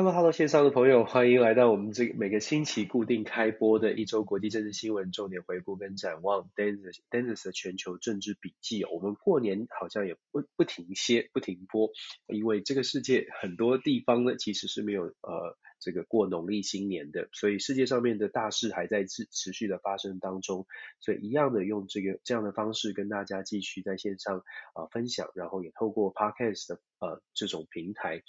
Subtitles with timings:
[0.00, 8.82] Hello Hello，线上的朋友，欢迎来到我们这个每个星期固定开播的一周国际政治新闻重点回顾跟展望，Dennis Dennis 的全球政治笔记。
[8.86, 11.90] 我们过年好像也不不停歇不停播，
[12.28, 15.58] 因为这个世界很多地方呢其实是没有呃。
[15.80, 20.66] 这个过农历新年的，所以世界上面的大事还在持持续的发生当中，
[21.00, 28.22] 所以一样的用这个这样的方式跟大家继续在线上啊、分享，然后也透过 Podcast 的呃这种平台，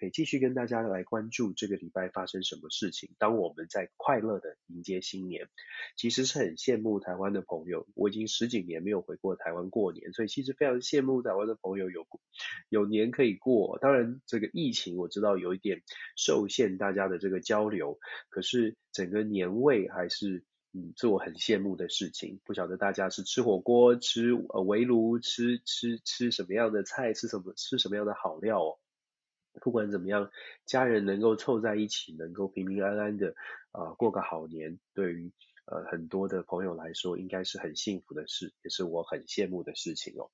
[0.00, 3.10] 可以继续跟大家来关注这个礼拜发生什么事情。
[3.18, 5.48] 当我们在快乐的迎接新年，
[5.96, 12.06] 其实是很羡慕台湾的朋友，我已经十几年没有回过台湾过年，所以其实非常羡慕台湾的朋友有
[12.68, 13.78] 有年可以过。
[13.80, 15.82] 当然这个疫情我知道有一点
[16.16, 20.42] 受限，大家的这个交流，可是整个年味还是
[20.72, 22.40] 嗯，是我很羡慕的事情。
[22.44, 28.78] 不晓得大家是吃火锅、吃呃围炉、吃吃吃什么样的菜、吃什么吃什么样的好料哦。
[29.62, 30.30] 不管怎么样，
[30.66, 33.34] 家人能够凑在一起，能够平平安安的
[33.70, 35.32] 啊、呃、过个好年，对于
[35.66, 40.30] 呃很多的朋友来说，应该是很幸福的事，也是我很羡慕的事情哦。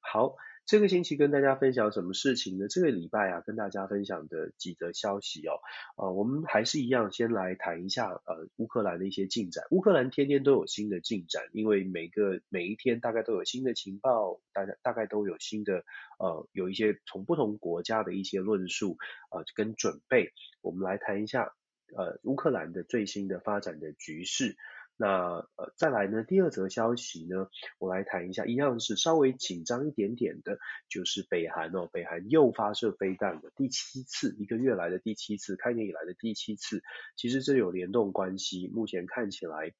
[0.00, 0.36] 好。
[0.64, 2.66] 这个星期跟大家分享什么事情呢？
[2.68, 5.58] 这个礼拜啊，跟大家分享的几则消息哦，
[5.96, 9.64] 呃，我们还是一样，先来谈一下呃乌克兰的一些进展。
[9.70, 15.84] 乌克兰天天都有新的进展，因为每个每一天大概都有新的情报，大概大概都有新的
[16.18, 18.96] 呃有一些从不同国家的一些论述
[19.30, 20.32] 呃跟准备。
[20.62, 21.52] 我们来谈一下
[21.94, 24.56] 呃乌克兰的最新的发展的局势。
[25.02, 27.48] 那呃，再来呢，第二则消息呢，
[27.80, 36.84] 我来谈一下，一样是稍微紧张一点点的，就是北韩哦，北韩又发射飞弹了，第七次，一个月来的第七次，开年以来的第七次，
[37.16, 38.68] 其实这有联动关系。
[38.68, 39.72] 目前看起来，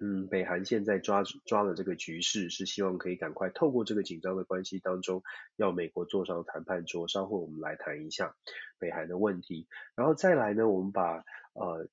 [0.00, 5.22] 嗯，北韩现在抓抓了这个局势，是希望可以赶快透过这个紧张的关系当中，
[5.56, 7.06] 要美国坐上谈判桌。
[7.08, 8.34] 稍后我们来谈一下
[8.78, 11.90] 北韩的问题，然后再来呢，我们把呃。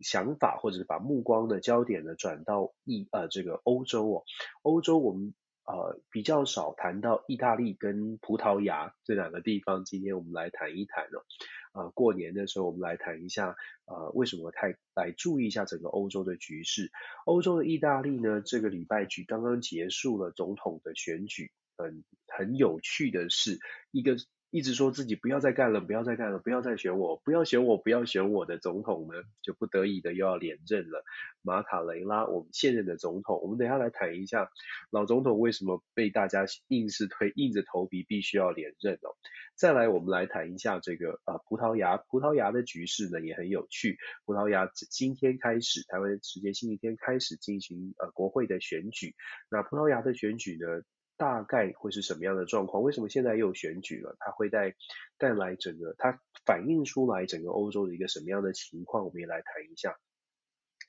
[0.00, 4.24] 想法或者是把目光的焦点呢转到意呃这个欧洲哦，
[4.62, 11.24] 欧洲我们呃比较少谈到意大利跟葡萄牙这两个地方，今天我们来谈一谈哦，
[11.72, 13.56] 呃过年的时候我们来谈一下
[13.86, 16.90] 呃为什么太来注意一下整个欧洲的局势，
[17.24, 23.58] 欧洲的意大利呢这个礼拜局刚刚结束了总统的选举，很很有趣的是
[23.90, 24.16] 一个。
[24.50, 31.04] 一直说自己不要再干了，不要再干了，不要再选我，不要选我，不要选我的总统呢，就不得已的又要连任了。
[31.42, 34.50] 马卡雷拉，我们现任的总统，我们等下来谈一下
[34.90, 39.12] 老总统为什么被大家硬是推，硬着头皮必须要连任哦。
[39.54, 43.98] 再来，我们来谈一下这个呃葡萄牙，葡萄牙的局势呢也很有趣。
[44.24, 49.14] 葡萄牙今天开始，台湾时间星期天开始进行呃国会的选举。
[49.50, 50.82] 那葡萄牙的选举呢？
[51.18, 52.82] 大概会是什么样的状况？
[52.82, 54.16] 为什么现在又有选举了？
[54.20, 54.74] 它会带
[55.18, 59.04] 带来整个，它反映出来整个欧洲的一个什么样的情况？
[59.04, 59.98] 我们也来谈一下。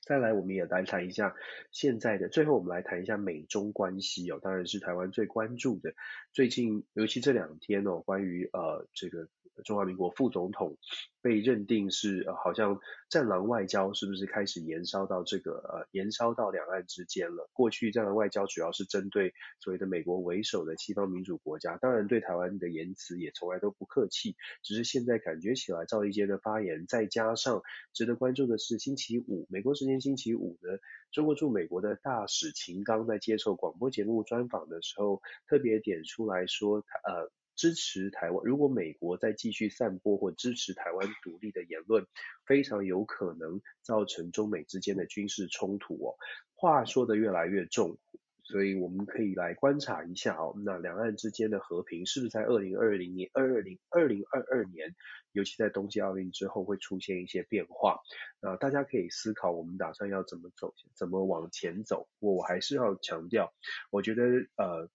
[0.02, 1.34] 再来，我们也来谈一下
[1.70, 2.28] 现在的。
[2.28, 5.92] 最后，我们来谈一下美中关系哦，当然是台湾最关注的。
[6.32, 9.28] 最近，尤其这两天哦，关于呃这个。
[9.64, 10.76] 中华民国副总统
[11.20, 12.80] 被认定是，好像
[13.10, 17.50] 战狼外交是不是开始延烧到这个呃，延烧到两岸之间了？
[17.52, 24.34] 过去战狼外交主要是针对所谓的美国为首的西方民主国家，当然对台湾的言辞也从来都不客气。
[24.62, 27.62] 只是现在感觉起来，赵立坚的发言，再加上
[27.92, 30.78] 值得关注的是，星期五美国时间星期五呢，
[31.12, 37.30] 中国驻美国的大使秦刚在接受广播节目专访的时候，特别点出来说，呃。
[37.60, 42.06] 支持台湾，如果美国再继续散播或支持台湾独立的言论，
[42.46, 46.16] 非常有可能造成中美之间的军事冲突哦。
[46.54, 47.98] 话说得越来越重，
[48.44, 50.54] 所以我们可以来观察一下哦。
[50.64, 54.96] 那两岸之间的和平是不是在二零二零年、二二零、二零二二年，
[55.32, 58.00] 尤其在冬季奥运之后会出现一些变化？
[58.40, 62.08] 那大家可以思考，我们打算要怎么走，怎么往前走？
[62.20, 63.52] 我还是要强调，
[63.90, 64.22] 我觉得
[64.56, 64.88] 呃。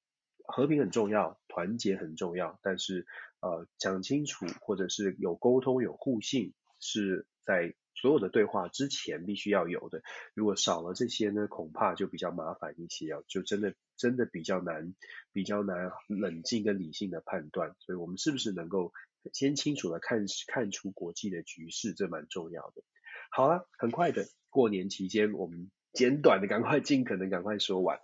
[0.47, 3.06] 和平很重要，团结很重要，但是
[3.42, 10.01] 呃讲清楚或者是有沟通有互信是在所有的对话之前必须要有的。
[10.33, 14.94] 如果少了这些呢，恐怕就比较麻烦一些啊，就真的真的比较难
[15.31, 17.75] 比较难冷静跟理性的判断。
[17.80, 18.91] 所以我们是不是能够
[19.31, 22.83] 先清楚的看看出国际的局势，这蛮重要的。
[23.31, 28.00] 好了，很快的过年期间，我们简短的赶快尽可能赶快说完。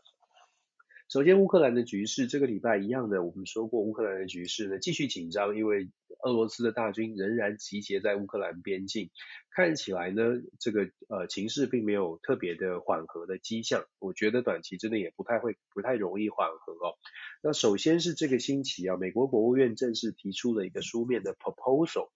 [1.12, 5.90] 首先，乌克兰的局势这个礼拜一样的，我们说过，乌克兰的局势呢继续紧张，因为
[6.24, 9.10] 俄罗斯的大军仍然集结在乌克兰边境，
[9.50, 10.24] 看起来呢，
[10.58, 13.84] 这个呃情势并没有特别的缓和的迹象。
[14.00, 16.96] 我觉得短期之内也不太会不太容易缓和哦。
[17.44, 22.08] 那首先是这个星期啊，美国国务院正式提出了一个书面的 proposal。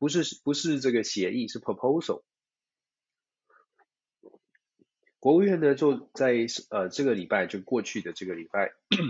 [0.00, 2.22] 不是不是这个协议，是 proposal。
[5.20, 6.34] 国务院呢就在
[6.70, 8.72] 呃这个礼拜就过去的这个礼拜。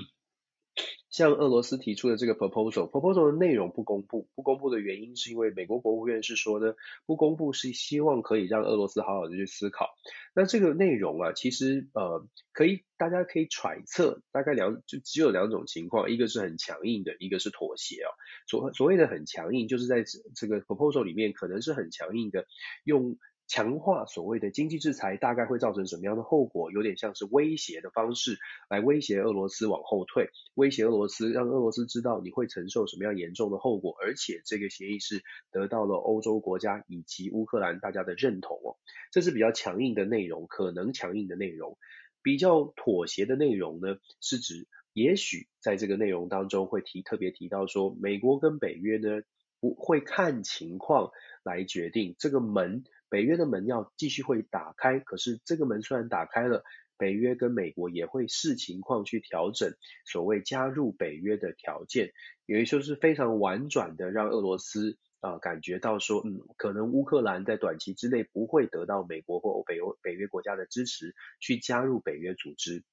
[1.11, 6.75] 向俄罗斯提出的这个 proposal，proposal 的内容不公布，不公布的原因是因为美国国务院是说呢，
[7.05, 9.89] 不公布是希望可以让俄罗斯好好的去思考。
[10.37, 18.09] 那这个内容啊，其实呃可以大家可以揣测，大概两就只有两种情况，一个是很强硬的，一个是妥协啊。
[18.47, 20.05] 所所谓的很强硬，就是在
[20.37, 22.47] 这个 proposal 里面可能是很强硬的，
[22.85, 23.19] 用。
[23.51, 26.71] 强化所谓的经济制裁大概会造成什么样的后果？
[26.71, 28.39] 有点像是威胁的方式
[28.69, 33.97] 来威胁俄罗斯往后退，威胁俄罗斯，让俄罗斯知道你会承受什么样严重的后果。
[34.01, 38.79] 而且这个协议是得到了欧洲国家以及乌克兰大家的认同哦。
[39.11, 41.77] 这是比较强硬的内容，可能强硬的内容。
[42.23, 49.23] 比较妥协的内容呢，是指也许在这个内容当中会提特别提到说，美国跟北约呢
[49.59, 51.11] 不会看情况
[51.43, 52.85] 来决定这个门。
[53.11, 56.65] 北约的门要继续会打开，可是这个门虽然打开了，
[56.97, 59.75] 北约跟美国也会视情况去调整
[60.07, 62.13] 所谓加入北约的条件，
[62.47, 72.85] 也就是非常婉转的让俄罗斯啊、感觉到说，嗯，可能乌克兰在短期之内不会得到美国或北欧北约国家的支持去加入北约组织。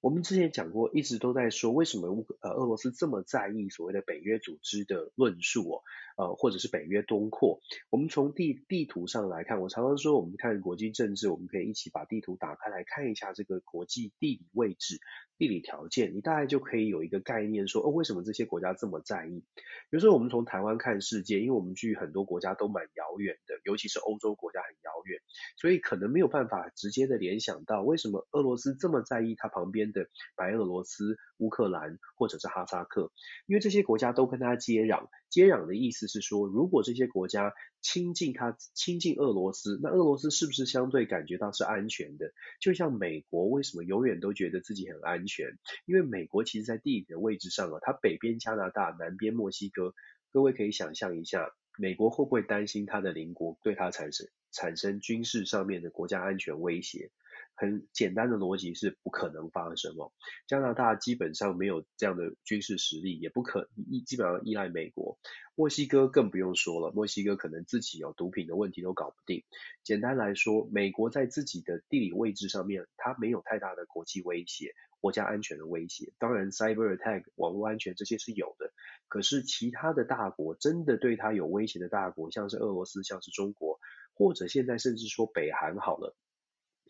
[0.00, 5.82] 我们之前讲过，一直都在说为什么乌呃俄罗斯这么在意所谓的北约组织的论述哦，
[6.16, 7.60] 呃或者是北约东扩。
[7.90, 15.00] 我们从地地图上来看，我常常说我们看国际政治，我们可以一起把地图打开来看一下这个国际地理位置、
[15.38, 19.42] 地理条件，你大概就可以有一个概念说，哦为什么这些国家这么在意？
[19.90, 25.20] 比如说我们从台湾看世界，因为我们距很多国家都蛮遥远的，尤其是欧洲国家很遥远，
[25.56, 33.12] 所以可能没有办法直接的联想到为什么俄罗斯这么在意它旁边的白俄罗斯、乌克兰或者是哈萨克，
[33.46, 35.08] 因为这些国家都跟它接壤。
[35.28, 37.52] 接壤的意思是说，如果这些国家
[37.82, 42.32] 亲近它、亲近俄罗斯，那俄罗斯是不是相对感觉到是安全的？
[42.60, 45.58] 就像美国为什么永远都觉得自己很安全？
[45.84, 49.92] 因为美国其实在地理的位置上啊，它北边加拿大，南边墨西哥，
[50.32, 57.10] 各位可以想象一下，美国会不会担心它的邻国对它产生产生军事上面的国家安全威胁？
[57.56, 60.12] 很简单的逻辑是不可能发生哦。
[60.46, 65.18] 加拿大基本上没有这样的军事实力，也不可依基本上依赖美国。
[65.54, 69.42] 墨西哥更不用说了，墨西哥可能自己有毒品的问题都搞不定。
[69.82, 76.12] 简单来说，美国在自己的地理位置上面，它没有太大的国际威胁、国家安全的威胁。
[76.18, 78.70] 当然，cyber attack 网络安全这些是有的，
[79.08, 83.80] 可是其他的大国真的对它有威胁的大国，像是俄罗斯、像是中国，
[84.12, 86.14] 或者现在甚至说北韩好了。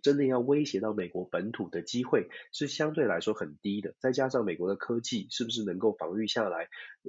[0.07, 6.69] 真的要威胁到美国本土的机会是相对来说很低的，再加上美国的科技是不是能够防御下来，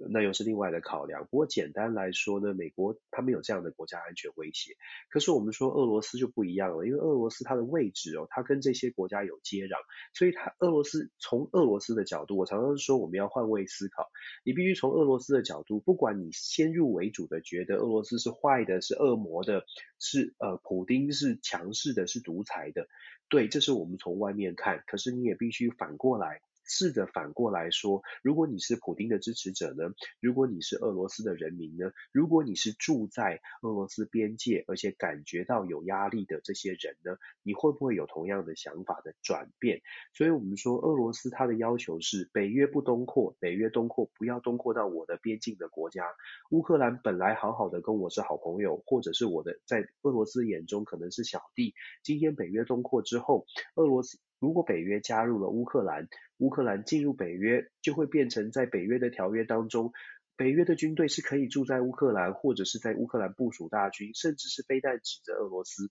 [0.10, 1.28] 那又是另外的考量。
[1.30, 4.78] 不过简单来说呢，美国它没有这样的国家安全威胁。
[5.12, 9.78] 可是我们说俄罗斯就不一样了，因为俄罗斯它的位置哦，它跟这些国家有接壤，
[10.16, 14.10] 所以它俄罗斯从俄罗斯的角度，我常常说我们要换位思考，
[14.44, 19.66] 你必须从俄罗斯的角度，不管你先入为主的觉得俄罗斯是坏的，是恶魔的，
[20.00, 22.87] 是呃普丁是强势的，是独裁的。
[23.30, 26.42] 对，这是我们从外面看，可是你也必须反过来。
[26.68, 29.94] 试着反过来说，如果你是普丁的支持者呢？
[30.20, 31.92] 如果你是俄罗斯的人民呢？
[32.12, 37.18] 如果你是住在俄罗斯边界，而且感觉到有压力的这些人呢？
[37.42, 39.82] 你会不会有同样的想法的转变？
[40.14, 46.06] 所以我们说，俄罗斯它的要求是北约不东扩，北约东扩不要东扩到我的边境的国家。
[46.52, 51.74] 乌克兰本来好好的跟我是好朋友，或者是我的在俄罗斯眼中可能是小弟。
[52.04, 53.46] 今天北约东扩之后，
[53.76, 54.20] 俄罗斯。
[54.40, 59.92] 如果北约加入了乌克兰，乌克兰进入北约，就会变成在北约的条约当中，
[60.36, 65.90] 北约的军队是可以住在乌克兰，或者是在乌克兰部署大军，甚至是飞弹指着俄罗斯。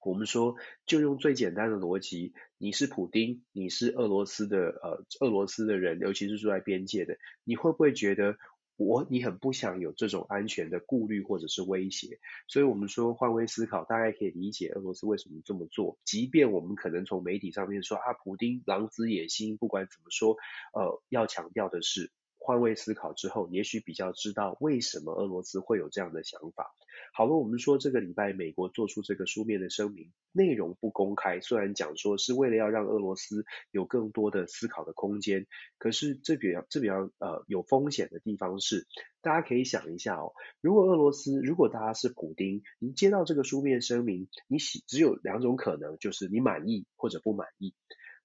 [0.00, 8.36] 我们说，就用最简单的逻辑，你是普丁，你是俄罗斯的呃俄罗斯的人，尤其是住在边界的，你会不会觉得？
[8.76, 15.98] 我你很不想有这种安全的顾虑或者是威胁，所以我们说换位思考，大概可以理解俄罗斯为什么这么做。
[16.04, 20.36] 即便我们可能从媒体上面说啊，普丁狼子野心，不管怎么说，
[20.72, 22.10] 呃，要强调的是。
[22.46, 26.74] 换位思考之后，也许比较知道为什么俄罗斯会有这样的想法。
[27.14, 35.46] 好了，我们说这个礼拜美国做出这个书面的声明，内容不公开，虽然讲说是为了要让俄罗斯有更多的思考的空间，
[35.78, 38.86] 可是这比较这比较呃有风险的地方是，
[39.22, 47.74] 大家可以想一下哦，如果俄罗斯如果大家是普丁，你接到这个书面声明，你喜只有两种可能，就是你满意或者不满意。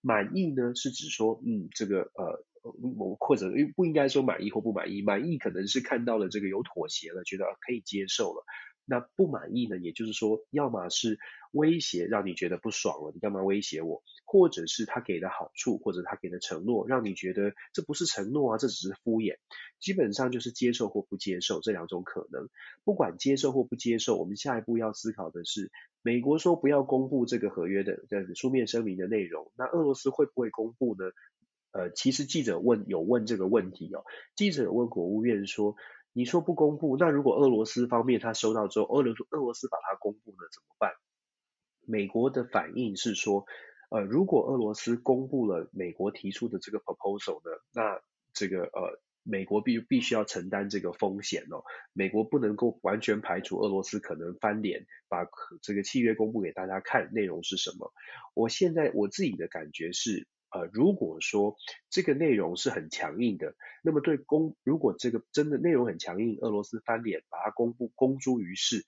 [0.02, 2.46] 满意呢是指说，嗯，这个呃。
[3.00, 8.44] 我或者不应该说满意或不满意，满意可能是看到了这个有妥协了，觉得可以接受了。
[8.90, 9.78] 那不满意呢？
[9.78, 11.20] 也就是说，要么是
[11.52, 14.02] 威胁让你觉得不爽了，你干嘛威胁我？
[14.26, 19.36] 或者是他给的好处，或者他给的承诺，让你觉得这不是承诺啊，这只是敷衍。
[19.80, 22.50] 基本上就是接受或不接受这两种可能。
[22.84, 31.12] 不管接受或不接受，我们下一步要思考的是，美国说不要公布这个合约的这个书面声明的内容，那俄罗斯会不会公布呢？
[31.72, 34.04] 呃，其实记者问有问这个问题哦，
[34.36, 35.76] 记者问国务院说。
[36.20, 40.92] 你说不公布，那如果俄罗斯方面他收到之后，俄罗俄罗斯把它公布了怎么办？
[41.86, 43.46] 美国的反应是说，
[43.90, 48.02] 呃，如果俄罗斯公布了美国提出的这个 proposal 呢，那
[48.34, 51.64] 这个呃，美国必必须要承担这个风险哦。
[51.94, 55.26] 美国不能够完全排除俄罗斯可能翻脸，把
[55.62, 57.94] 这个契约公布给大家看，内容是什么？
[58.34, 60.28] 我现在我自己的感觉是。
[60.52, 61.56] 呃，如果说
[61.90, 68.86] 这个内容是很强硬的，那么对公，如果这个真的内容很强硬，俄罗斯翻脸把它公布公诸于世，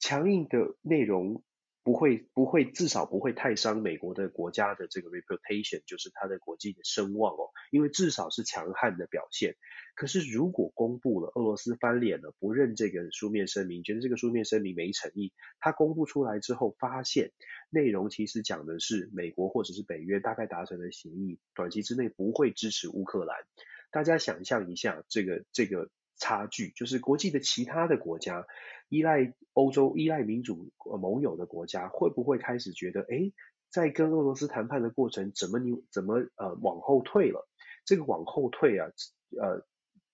[0.00, 1.42] 强硬的内容。
[1.88, 9.56] 不会，不会，至少不会太伤美国的国家的这个 reputation，就是它的国际的声望哦，因为至少是强悍的表现。
[9.94, 17.32] 可是如果公布了，俄罗斯翻脸了，不认这个书面声明，觉得这个书面声明没诚意，他公布出来之后，发现
[17.70, 23.34] 内容其实讲的是美国或者是北约大概达成的协议，短期之内不会支持乌克兰。
[23.90, 28.46] 大家想象一下这个这个差距，就是国际的其他的国家。
[28.88, 33.32] 依赖欧洲、依赖民主盟友的国家，会不会开始觉得，哎，
[33.70, 37.48] 在跟俄罗斯谈判的过程，怎么你怎么呃往后退了？
[37.84, 38.88] 这个往后退啊，
[39.40, 39.66] 呃，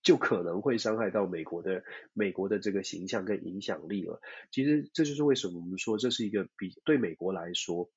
[0.02, 4.20] 就可能会伤害到美国的美国的这个形象跟影响力了。
[4.50, 7.90] 其实这就是为什么我们说这是一个比对美国来说，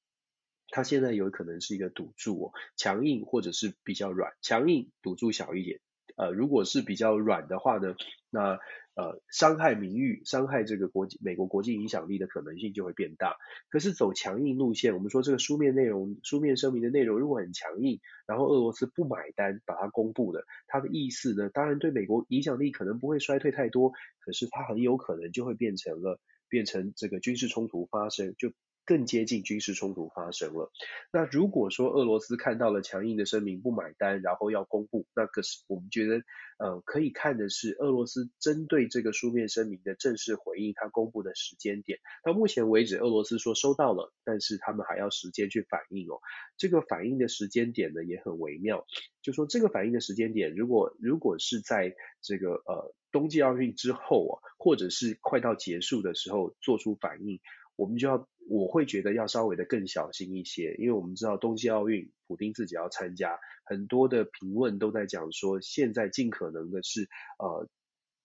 [0.70, 5.80] 它现在有可能是一个赌注哦，强硬或者是比较软，强硬赌注小一点，
[6.18, 7.96] 呃，如果是比较软的话呢，
[8.30, 8.60] 那。
[8.98, 13.36] 呃，伤害名誉、伤害这个国际美国国际影响力的可能性就会变大。
[13.70, 28.52] 可是走强硬路线，我们说这个书面内容、书面声明的内容如果很强硬，然后俄罗斯不买单，把它公布的，它的意思呢，当然对美国影响力可能不会衰退太多，可是它很有可能就会变成了变成这个军事冲突发生就。
[28.88, 30.72] 更接近军事冲突发生了。
[31.12, 36.24] 那如果说俄罗斯看到了强硬的声明不买单，然后要公布，那可是我们觉得，
[36.58, 42.00] 呃，可以看的是俄罗斯针对这个书面声明的正式回应，它公布的时间点。
[42.24, 46.22] 到目前为止，俄罗斯说收到了，但是他们还要时间去反应哦。
[46.56, 48.86] 这个反应的时间点呢也很微妙，
[49.22, 57.42] 就说这个反应的时间点，如果如果是在这个呃冬季奥运之后啊，或者是快到结束的时候做出反应。
[57.76, 67.68] 我们就要，我会觉得要稍微的更小心一些，因为我们知道冬季奥运，普丁自己要参加，很多的评论都在讲说，现在尽可能的是，呃，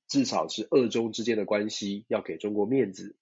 [0.09, 3.17] 至少是俄中之间的关系要给中国面子，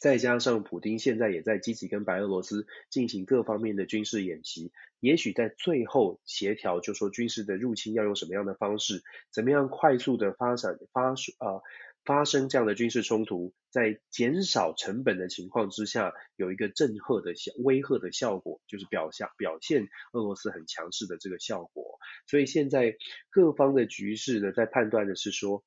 [0.00, 11.62] 再加上普丁现在也在积极跟白俄罗斯进行各方面的军事演习，也许在最后协调，就说军事的入侵要用什么样的方式，怎么样快速的发展发呃。
[12.04, 21.98] 发生这样的军事冲突，在减少成本的情况之下，有一个震慑的效威吓的效果，就是表现表现俄罗斯很强势的这个效果。
[22.26, 22.96] 所以现在
[23.30, 25.62] 各方的局势呢，在判断的是说，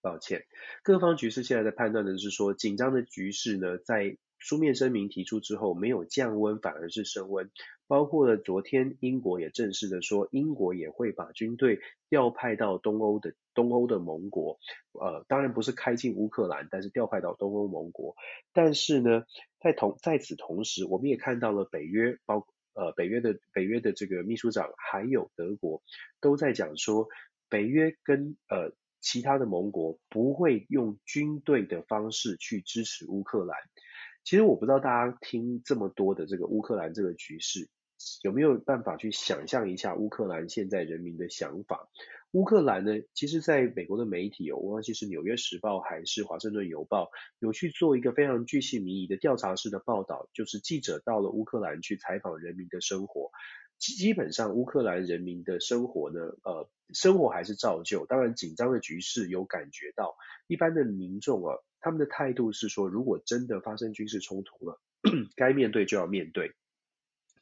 [0.00, 0.46] 抱歉，
[0.82, 7.50] 各方局势现在在判断的是说，紧张的局势呢，在书面声明提出之后，没有降温，反而是升温。
[7.88, 11.78] 包括了昨天，英国也正式的说，英国也会把军队
[12.08, 14.58] 调派到东欧的东欧的盟国，
[14.92, 18.16] 呃，当然不是开进乌克兰，但是调派到东欧盟国。
[18.52, 19.24] 但是呢，
[19.60, 25.82] 在同在此同时，我们也看到了北约，包呃北约的北约的这个秘书长，还有德国，
[26.20, 27.08] 都在讲说，
[27.48, 33.56] 北约跟呃其他的盟国不会用军队的方式去支持乌克兰。
[34.24, 37.68] 其实我不知道大家听这么多的这个乌克兰这个局势。
[38.22, 41.88] 有没有办法去想象一下乌克兰现在人民的想法？
[42.32, 47.04] 乌克兰呢，其实在美国的媒体哦，我忘记是《纽约时报》还是《华盛顿邮报》，
[47.38, 53.30] 有去做一个非常具细靡遗的调查式的报道，就是记者到了乌克兰去采访人民的生活。
[53.78, 60.16] 基本上乌克兰人民的生活呢，呃，生活还是照旧，当然紧张的局势有感觉到。
[60.46, 64.80] 一般的民众啊，他们的态度是说，如果真的发生军事冲突了，
[65.36, 66.52] 该面对就要面对。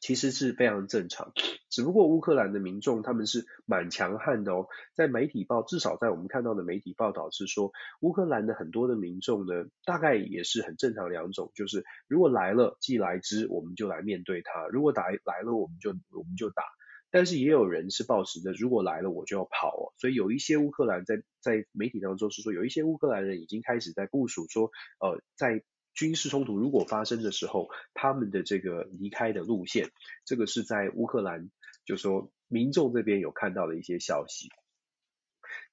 [0.05, 1.33] 其实是非常正常，
[1.67, 7.71] 只不过乌克兰的民众他们是蛮强悍的哦，在媒体报，至少在我们看到的媒体报道是说，
[8.01, 16.61] 乌克兰的很多的民众呢，大概也是很正常两种，就是如果来了既来之，我们就来面对它；如果打来了，我们就我们就打。
[17.09, 24.69] 但是也有人是抱持着如果来了我就要跑哦，所以有一些乌克兰在在媒体当中是说，有一些乌克兰人已经开始在部署说，
[24.99, 25.63] 呃，在
[25.95, 29.89] 军事冲突如果发生的时候，他们的这个离开的路线，
[30.25, 31.49] 这个是在乌克兰
[31.85, 34.49] 就说民众这边有看到的一些消息。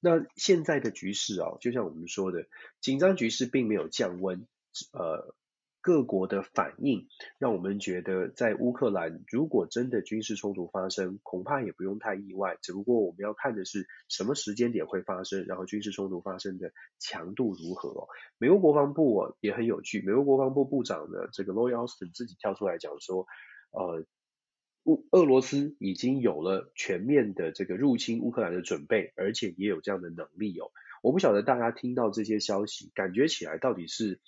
[0.01, 2.47] 那现在的局势啊，就像我们说的，
[2.81, 4.47] 紧张局势并没有降温，
[4.93, 5.35] 呃。
[5.83, 7.09] 各国的反应
[7.39, 12.57] 让我们觉得，在乌克兰如果真的军事冲突发生，恐怕也不用太意外。
[12.63, 18.07] 只不过我们要看的是什么时间点会发生，然后军事冲突发生的强度如何。
[18.39, 23.27] 美国国防部也很有趣，美国国防部部长呢，这个 Lloyd Austin 自己跳出来讲说，
[23.73, 24.07] 呃，
[24.85, 30.71] 乌俄罗斯已经有了全面的这个入侵乌克兰的准备，而且也有这样的能力哦。
[31.03, 34.21] 我不晓得大家听到这些消息，感觉起来到底是。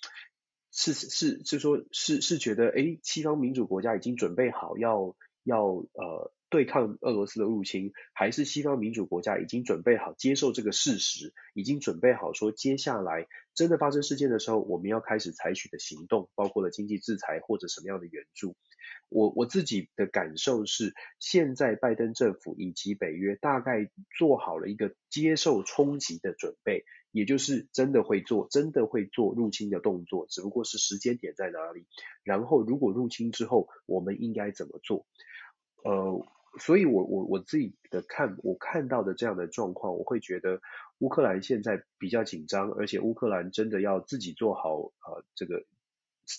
[0.77, 18.57] 是是是说，是是觉得，诶，西方民主国家已经准备好要要呃对抗俄罗斯的入侵，还是西方民主国家已经准备好接受这个事实，已经准备好说接下来真的发生事件的时候，我们要开始采取的行动，包括了经济制裁或者什么样的援助。
[19.09, 26.83] 我我自己的感受是，现在拜登政府以及北约大概做好了一个接受冲击的准备。
[27.11, 31.85] 也就是真的会做，真的会做入侵的动作，只不过是时间点在哪里。
[32.25, 35.05] 然后如果入侵之后，我们应该怎么做？
[35.85, 36.27] 呃，
[36.59, 40.59] 所以我我我自己的看，我看到的这样的状况，我会觉得
[40.97, 45.63] 乌克兰现在比较紧张，而且乌克兰真的要自己做好呃这个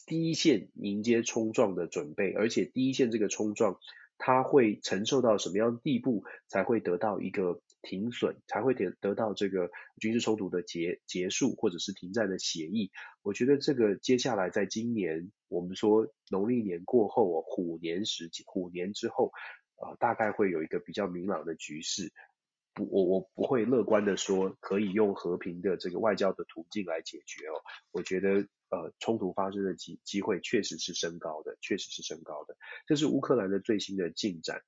[0.07, 3.79] 第一线迎接冲撞的准备，而且第一线这个冲撞，
[4.19, 7.61] 它会承受到什么样的地步才会得到一个。
[7.83, 12.91] 停损才会得得到这个军事冲突的结结束，或者是停战的协议。
[13.23, 19.31] 我觉得这个接下来在今年，我们说农历年过后哦，虎年时虎年之后，
[19.77, 22.13] 呃，大概会有一个比较明朗的局势。
[22.77, 27.57] 不，我我不会乐观的说可以用和平的这个外交的途径来解决哦。
[27.91, 32.55] 我觉得呃，冲突发生的机机会确实是升高的，确实是升高的。
[32.87, 34.61] 这是乌克兰的最新的进展，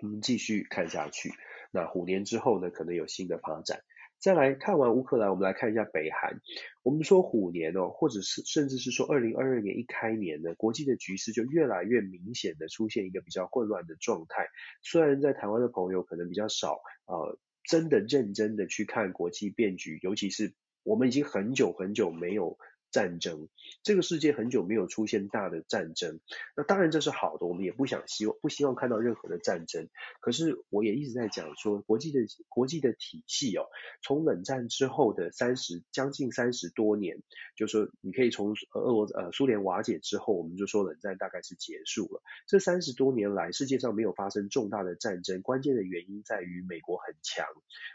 [0.00, 1.32] 我们继续看下去。
[1.72, 3.82] 那五年之后呢，可能有新的发展。
[4.18, 6.40] 再来看完乌克兰，我们来看一下北韩。
[6.82, 14.48] 我们说虎年哦，或者是甚至是说二零二二年一开年呢，国际的局势就越来越明显的出现一个比较混乱的状态。
[14.82, 22.58] 虽然在台湾的朋友可能比较少，呃，真的认真的去看国际变局，尤其是我们已经很久很久没有。
[22.96, 23.46] 战争，
[23.82, 26.18] 这个世界很久没有出现大的战争，
[26.56, 29.90] 那当然这是好的，我们也不想希望不希望看到任何的战争。
[30.20, 33.66] 可是我也一直在讲说，国际的国际的体系哦，
[34.00, 37.22] 从冷战之后的三十将近三十多年，
[37.54, 42.22] 就说你可以从俄罗呃苏联瓦解之后，我们就说冷战大概是结束了。
[42.46, 47.44] 这三十多年来，世界上没有发生重大的战争，关键的原因在于美国很强。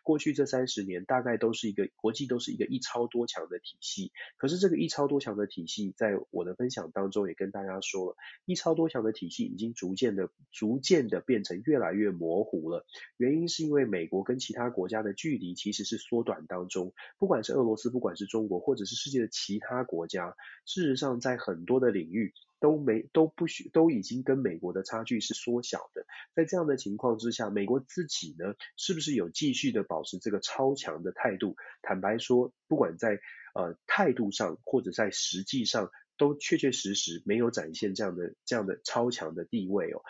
[0.04, 12.86] 过去这三十年大概都是一个国际都是一个一超多强的体系，可是这个一超多强的体系，在我的分享当中也跟大家说了，一超多强的体系已经逐渐的、逐渐的变成越来越模糊了。
[13.18, 26.06] 原因是因为美国跟其他国家的距离其实是缩短当中，不管是俄罗斯，不管是中国，或者是世界的其他国家，事实上在很多的领域都没都不许都已经跟美国的差距是缩小的。
[26.34, 31.58] 在这样的情况之下，美国自己呢，是不是有继续的保持这个超强的态度？
[31.82, 33.20] 坦白说，不管在
[33.54, 40.04] 呃，态度上或者在实际上都确确实实没有展现这样的这样的超强的地位哦，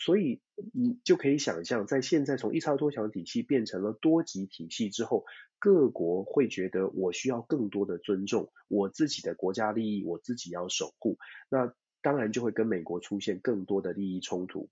[0.00, 0.40] 所以
[0.72, 5.26] 你就可以想象，在现在从一超多强体系变成了多极体系之后，
[5.60, 11.18] 各国会觉得我需要更多的尊重，我自己的国家利益我自己要守护，
[11.48, 14.68] 那当然就会跟美国出现更多的利益冲突。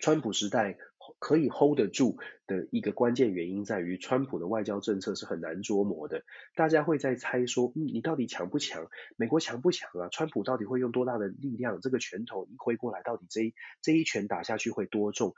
[0.00, 0.76] 川普时代
[1.20, 6.24] 可以 hold 得住的一个关键原因在于，川普的外交政策是很难捉摸的。
[6.56, 8.90] 大家会在猜说，嗯，你到底强不强？
[9.16, 10.08] 美国强不强啊？
[10.10, 11.80] 川普到底会用多大的力量？
[11.80, 15.34] 这个拳头一挥过来，到底这一这一拳打下去会多重？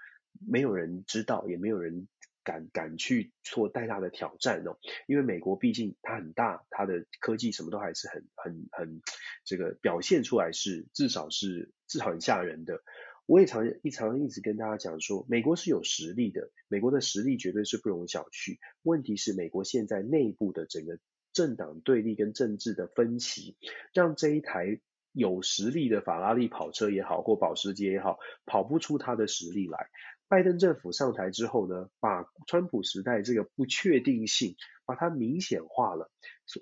[0.46, 2.08] 没有人知道，也没有人
[2.46, 4.78] 敢敢去做太大的挑战哦。
[5.08, 9.02] 因为美国毕竟它很大，它的科技什么都还是很很很
[9.44, 12.80] 这个表现出来是至少是至少很吓人的。
[13.26, 18.58] 我也常一常一直跟大家讲说，美国是有实力的，美国的实力绝对是不容小觑。
[18.84, 21.00] 问题是美国现在内部的整个
[21.32, 23.56] 政党对立跟政治的分歧，
[23.92, 24.78] 让这一台
[25.10, 29.88] 有实力的法拉利跑车也好，或保时捷也好，跑不出它的实力来。
[30.28, 36.10] 拜登政府上台之后呢，把川普时代这个不确定性，把它明显化了。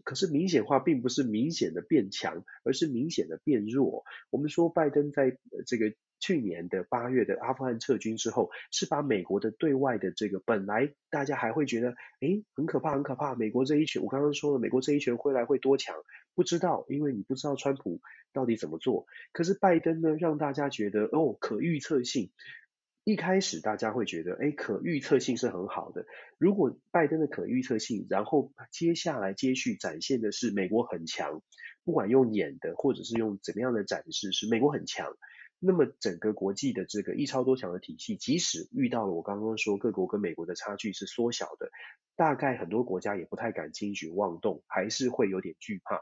[0.05, 4.05] 可是明显化并不是明显的变强，而是明显的变弱。
[4.31, 13.35] 我们说拜登在这个去年的八月的阿富汗撤军之后，是把美国的对外的这个本来大家还会觉得，诶，很可怕，很可怕。
[13.35, 15.97] 美国这一拳，我刚刚说了，美国这一拳回来会多强，
[16.35, 18.01] 不知道，因为你不知道川普
[18.33, 19.07] 到底怎么做。
[19.33, 22.31] 可是拜登呢，让大家觉得哦，可预测性。
[23.05, 26.07] 一开始大家会觉得，诶，可预测性是很好的。
[26.39, 31.43] 如果拜登的可预测性，然后接下来接续展现的是美国很强，
[31.85, 35.15] 不管用演的或者是用怎么样的展示，是美国很强。
[35.59, 41.71] 那么整个国际的这个一超多强的体系，即使遇到了我刚刚说各国跟美国的差距是缩小的，
[42.17, 46.01] 大概很多国家也不太敢轻举妄动，还是会有点惧怕。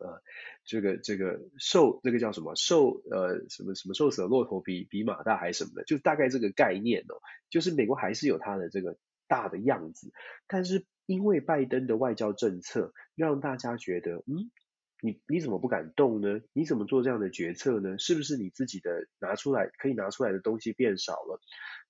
[0.00, 0.22] 呃，
[0.64, 8.96] 这个这个瘦这个叫什么瘦呃什么什么瘦死的骆驼比比马大还是什么的，就大概这个概念哦，就是美国还是有它的这个
[9.28, 10.12] 大的样子，
[10.46, 14.50] 但是因为拜登的外交政策，让大家觉得嗯。
[15.02, 16.42] 你你怎么不敢动呢？
[16.52, 17.98] 你怎么做这样的决策呢？
[17.98, 21.40] 是不是你自己的拿出来可以拿出来的东西变少了？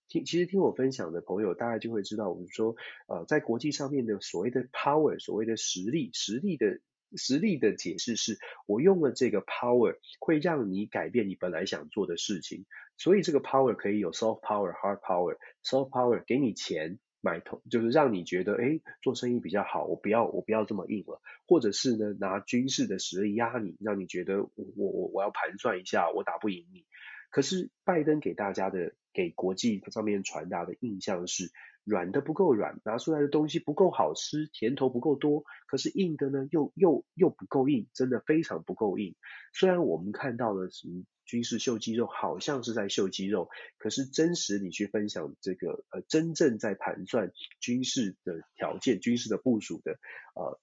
[0.06, 2.76] 听其实听我分享的朋友，大概就会知道，我们说
[3.08, 6.78] 呃，在国际上面的所谓的 power，所谓的实力，实力的
[7.16, 15.36] 实力的解释是，我用了这个 power 会让你改变你本来想做的事情，所以这个 power 可以有 soft power、hard power。
[15.62, 16.98] soft power 给你钱。
[17.22, 26.86] 买通就是让你觉得，哎，做生意比较好，我不要我不要这么硬了，或者是呢，拿军事的实力压你，让你觉得我我我要盘算一下，我打不赢你。
[27.28, 31.52] 可是拜登给大家的给国际上面传达的印象是，
[31.84, 39.14] 软的不够软，拿出来的东西不够好吃，甜头不够多，可是硬的呢又又又不够硬，真的非常不够硬。
[39.52, 41.04] 虽然我们看到了什么。
[41.26, 49.92] 军事秀肌肉好像是在秀肌肉，可是真实你去分享这个呃，真正在盘算军事的条件、军事的部署的
[50.34, 50.58] 呃，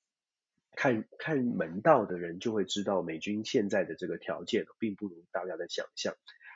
[0.75, 6.15] 看看门道的人就会知道，美军现在的这个条件并不如大家的想象。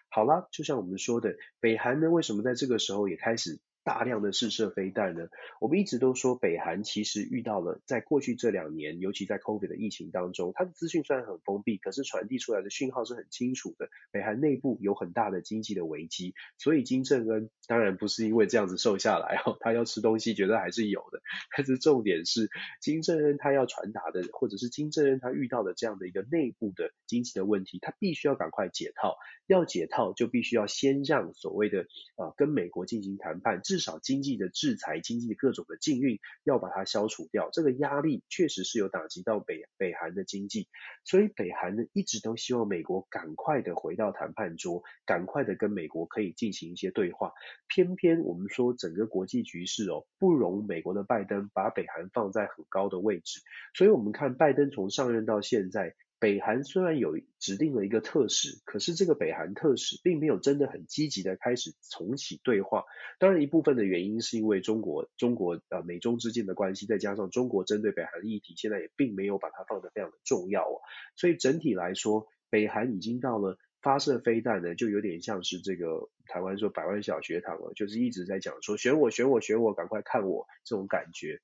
[0.10, 3.62] 好啦，就像我们说的，北韩呢，为什么在这个时候也开始？
[3.84, 5.28] 大量的试射飞弹呢？
[5.60, 13.90] 我们一直都说北韩其实遇到了，在过去这两年，尤其在 COVID 的疫情当中，它的资讯虽然很封闭，可是传递出来的讯号是很清楚的。
[14.12, 21.22] 北韩内部有很大的经济的危机，所以金正恩当然不是因为这样子瘦下来哦，他要吃东西觉得还是有的。
[21.56, 29.16] 但是重点是金正恩他要传达的，或者是金正恩他遇到的这样的一个内部的经济的问题，他必须要赶快解套。
[29.48, 31.82] 要解套就必须要先让所谓的
[32.16, 33.62] 啊、跟美国进行谈判。
[33.72, 40.68] 至少经济的制裁、经济的各种的禁运要把它消除掉，这个压力确实是有打击到北北韩的经济，
[41.06, 47.32] 所以北韩呢一直都希望美国赶快的回到谈判桌，赶快的跟美国可以进行一些对话。
[47.70, 53.40] 偏偏我们说整个国际局势哦，不容美国的拜登把北韩放在很高的位置，
[53.74, 55.96] 所以我们看拜登从上任到现在。
[56.22, 62.84] 北韩虽然有指定了一个特使，可是这个北韩特使并没有真的很积极的开始重启对话。
[63.18, 70.78] 当然，一部分的原因是因为中国，中国呃美中之间的关系，再加上中国针对北韩的议题，现在也并没有把它放得非常的重要哦。
[71.16, 81.42] 所以整体来说，北韩已经到了发射飞弹呢，就有点像是这个台湾说百万小学堂了，就是一直在讲说选我选我选我，赶快看我这种感觉。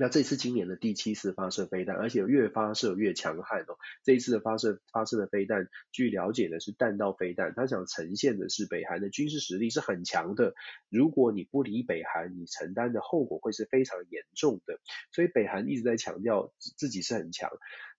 [0.00, 3.76] 那这次今年的第七次发射飞弹，而且越发射越强悍哦。
[4.02, 10.54] 这一次的发射发射的飞弹，据了解的是弹道飞弹，它想呈现的是北韩的军事实力是很强的。
[10.88, 14.80] 如果你不理北韩，你承担的后果会是非常严重的。
[15.12, 17.50] 所以北韩一直在强调自己是很强。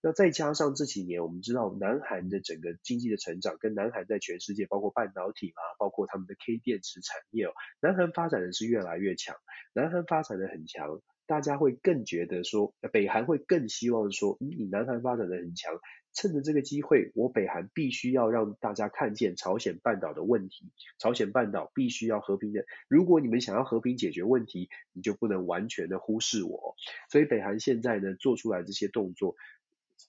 [0.01, 9.35] 那再加上这几年我们知道，南韩的整个经济的成长，跟南韩在全世界，包括半导体嘛，包括他们的 K 电池产业哦，南韩发展的是越来越强，
[9.73, 10.99] 南韩发展的很强。
[11.31, 15.79] 大家会更觉得说，北韩会更希望说，你南韩发展的很强，
[16.11, 22.65] 趁着这个机会，我北韩必须要让大家看见朝鲜半岛的问题，朝鲜半岛必须要和平的。
[22.89, 26.75] 如果你们想要和平解决问题，你就不能完全的忽视我。
[27.09, 29.37] 所以北韩现在呢，做出来这些动作，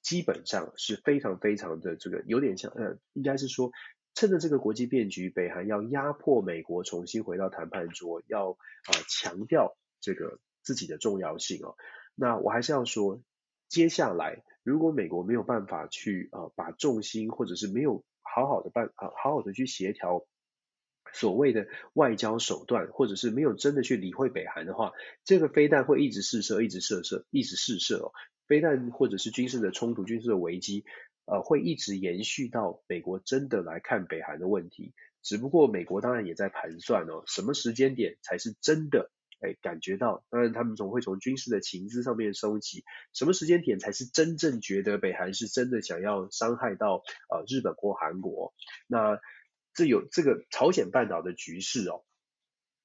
[0.03, 3.71] 基本上是非常非常的这个有点像，呃，应该是说，
[4.13, 10.41] 趁着这个国际变局，北韩要压迫美国重新回到谈判桌，要啊、强调这个。
[10.63, 11.77] 自己的重要性哦，
[12.15, 13.21] 那我还是要说，
[13.69, 20.27] 接下来如果美国没有办法去呃把重心，或者是没有好好的办啊好好的去协调
[21.13, 24.93] 所谓的外交手段，或者是没有真的去理会北韩的话，
[25.25, 28.13] 这个飞弹会一直试射，一直试射，一直试射哦，
[28.47, 30.85] 飞弹或者是军事的冲突、军事的危机，
[31.27, 34.95] 呃，会一直延续到美国真的来看北韩的问题。
[35.23, 39.11] 只不过美国当然也在盘算哦，什么时间点才是真的。
[39.43, 48.55] 哎，感觉到，当然他们总会从军事的情资上面收集，什么时间点才是真正觉得北韩是真的想要伤害到呃日本或韩国？
[48.87, 49.19] 那
[49.75, 52.05] 这有这个朝鲜半岛的局势哦，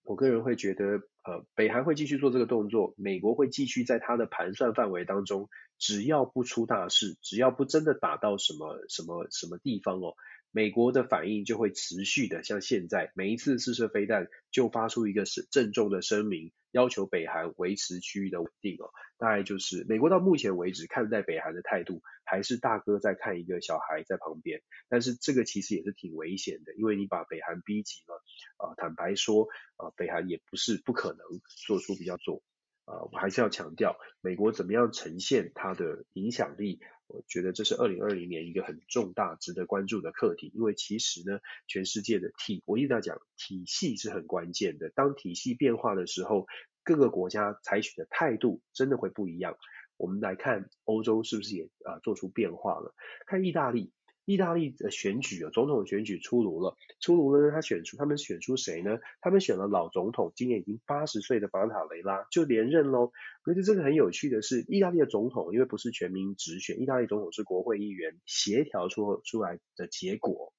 [0.04, 0.86] 我个人会觉得，
[1.24, 10.16] 呃，北韩会继续做这个动作，美国会继续在他的盘算范围当中，只要不出大事，只要不真的打到什么什么什么地方哦。
[10.52, 18.90] 美国的反应就会持续的，像现在每一次试射飞弹就发出一个是郑重的声明，要求北韩维持区域的稳定哦。
[19.20, 24.62] 大概就是美国到目前为止看待北韩的态度，还是大哥在看一个小孩在旁边。
[24.90, 28.24] 但是这个其实也是挺危险的，因为你把北韩逼急了
[28.58, 31.20] 啊、坦白说啊、北韩也不是不可能
[31.66, 32.42] 做出比较做
[32.86, 33.10] 啊、呃。
[33.12, 36.80] 我还是要强调，美国怎么样呈现它的影响力。
[37.08, 44.90] 我觉得这是二零二零年一个很重大、值得关注的课题，因为其实呢，全世界的体，我一直在讲体系是很关键的。
[44.90, 46.48] 当体系变化的时候，
[46.84, 49.58] 各个国家采取的态度真的会不一样。
[49.96, 52.94] 我们来看欧洲是不是也啊做出变化了？
[53.26, 53.92] 看意大利。
[54.28, 59.00] 意大利的选举啊，总统选举出炉了，出炉了呢，他选出他们选出谁呢？
[59.22, 63.14] 他们选了老总统，今年已经八十岁的马塔雷拉就连任喽。
[63.42, 70.54] 可是这个很有趣的是，意大利的总统因为不是全民直选，意大利总统是国会议员协调出出来的结果。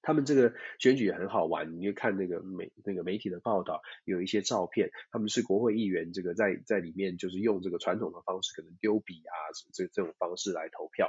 [0.00, 9.34] 他们这个选举也很好玩，你就看那个媒那个媒体的报道，有一些照片，他们是国会议员，这个在在里面就是用这个传统的方式，可能丢笔啊，
[9.72, 11.08] 这这种方式来投票。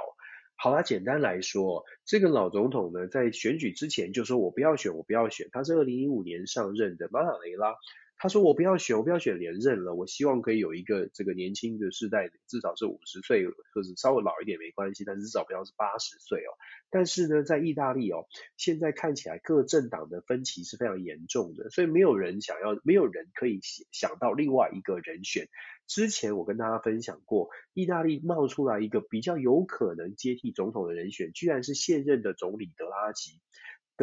[0.62, 5.48] 好啦，简单来说，这个老总统呢，在选举之前就说我不要选，我不要选。
[5.50, 7.74] 他是二零一五年上任的马塔雷拉，
[8.22, 16.54] 他说我不要选，我不要选连任了，我希望可以有一个这个年轻的世代，至少是五十岁，或者稍微老一点没关系，但是至少不要是八十岁哦。
[16.88, 23.58] 但是呢，在意大利哦，现在看起来各政党的分歧是非常严重的，所以没有人想要，没有人可以
[23.90, 25.48] 想到另外一个人选。
[25.88, 33.40] 之前我跟大家分享过，意大利冒出来一个比较有可能接替总统的人选，居然是现任的总理德拉吉。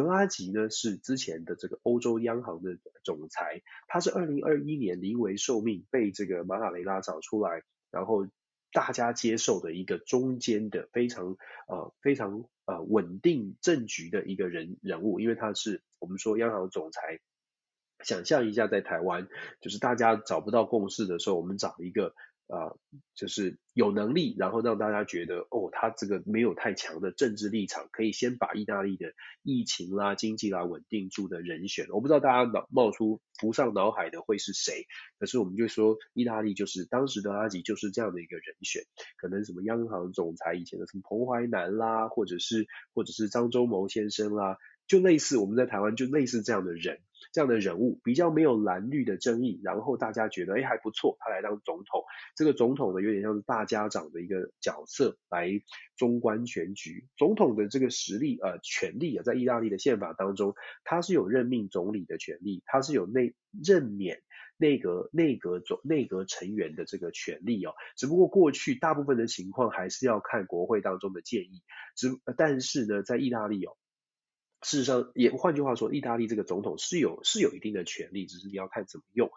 [0.02, 8.26] 德拉吉呢，是之前的这个欧洲央行的总裁，他是二零二一年临危受命被这个马塔雷拉找出来，然后
[8.72, 11.36] 大家接受的一个中间的非常
[11.66, 17.20] 呃非常呃稳定政局的一个人人物，因为他是我们说央行总裁。
[18.02, 19.28] 想象一下，在台湾，
[19.60, 22.14] 就是大家找不到共识的时候，我们找一个
[22.50, 22.76] 呃，
[23.14, 29.12] 就是有能力，然后让大家觉得哦，他这个没有太强的政治立场，可以先把意大利的
[29.44, 31.86] 疫情啦、经济啦稳定住的人选。
[31.90, 34.86] 我不知道大家脑冒出浮上脑海的会是谁，
[35.20, 38.82] 可是我们就说，意大利就是当时的阿吉就是这样的一个人选，
[39.16, 44.56] 可能什么央行总裁以前的什么彭淮南啦，或者是或者是张忠谋先生啦。
[44.90, 46.98] 就类似我们在台湾就类似这样的人，
[47.32, 52.02] 这样的人物比较没有蓝绿的争议，然后大家觉得哎还不错，他来当总统，
[52.34, 55.48] 这个总统呢有点像是大家长的一个角色来
[55.96, 57.06] 中观全局。
[57.16, 64.20] 总统的这个实力呃权力啊，在意大利的宪法当中，他是有任命总理的权利，他是有内任免
[64.56, 67.74] 内阁内阁总内阁成员的这个权利哦。
[67.96, 71.62] 只不过过去大部分的情况还是要看国会当中的建议，
[71.94, 73.76] 只但是呢，在意大利哦。
[74.62, 79.30] 事实上，也换句话说，意大利这个总统是有是有一定的权利，只是你要看怎么用。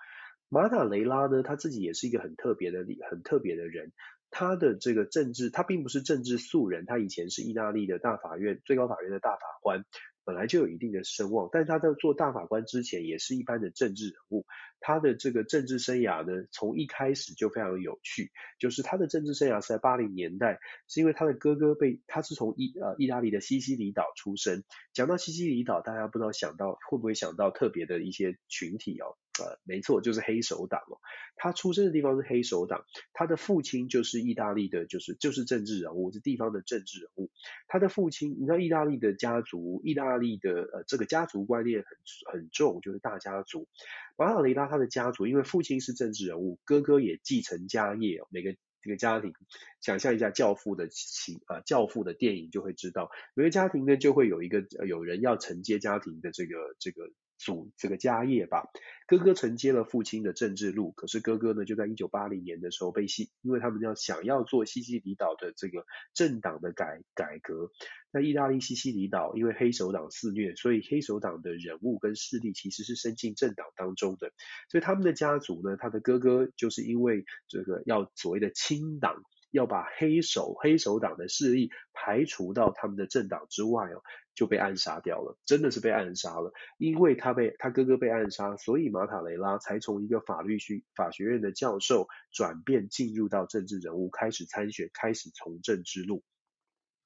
[0.50, 3.92] 马塔雷拉呢，他自己也是一个很特别的很特别的人，
[4.30, 9.86] 他的这个政治，他并不是政治素人，他以前是意大利的大法院最高法院的大法官。
[10.26, 14.46] 本来就有一定的声望，但是他在做大法官之前，也是一般的政治人物。
[14.80, 24.64] 他的这个政治生涯呢，从一开始就非常有趣，就是他的政治生涯是在八零年代，是因为他的哥哥被他是从意呃意大利的西西里岛出生。
[24.94, 29.16] 讲到西西里岛，大家不知道想到会不会想到特别的一些群体哦？
[29.40, 31.00] 呃，没错，就是黑手党哦。
[31.36, 37.32] 他出生的地方是黑手党，他的父亲就是意大利的，就是就是政治人物，是地方的政治人物。
[37.68, 41.98] 他的父亲，你知道意大利的家族，意大利的呃这个家族观念很
[42.32, 43.68] 很重，就是大家族。
[44.16, 49.34] 马塔雷拉他的家族，因为父亲是政治人物，哥哥也继承家业，每个这个家庭，
[49.82, 57.12] 想象一下教父的情呃教父的电影就会知道，每个家庭呢就会有一个有人要承接家庭的这个这个。
[57.44, 58.64] 组这个家业吧，
[59.06, 67.72] 哥哥承接了父亲的政治路，可是哥哥呢就在一九八零年的时候被西，因为他们要想要做西西里岛的这个政党的改改革，
[68.12, 74.32] 在意大利西西里岛因为黑手党肆虐，所以黑手党的人物跟势力其实是伸进政党当中的，
[74.70, 79.22] 所以他们的家族呢，他的哥哥就是因为这个要所谓的清党。
[79.54, 84.02] 要把黑手黑手党的势力排除到他们的政党之外哦，
[84.34, 86.52] 就被暗杀掉了，真的是被暗杀了。
[86.80, 96.24] 因为他被他哥哥被暗杀，所以马塔雷拉才从一个法律学法学院的教授转变进入到政治人物，开始参选，开始从政之路。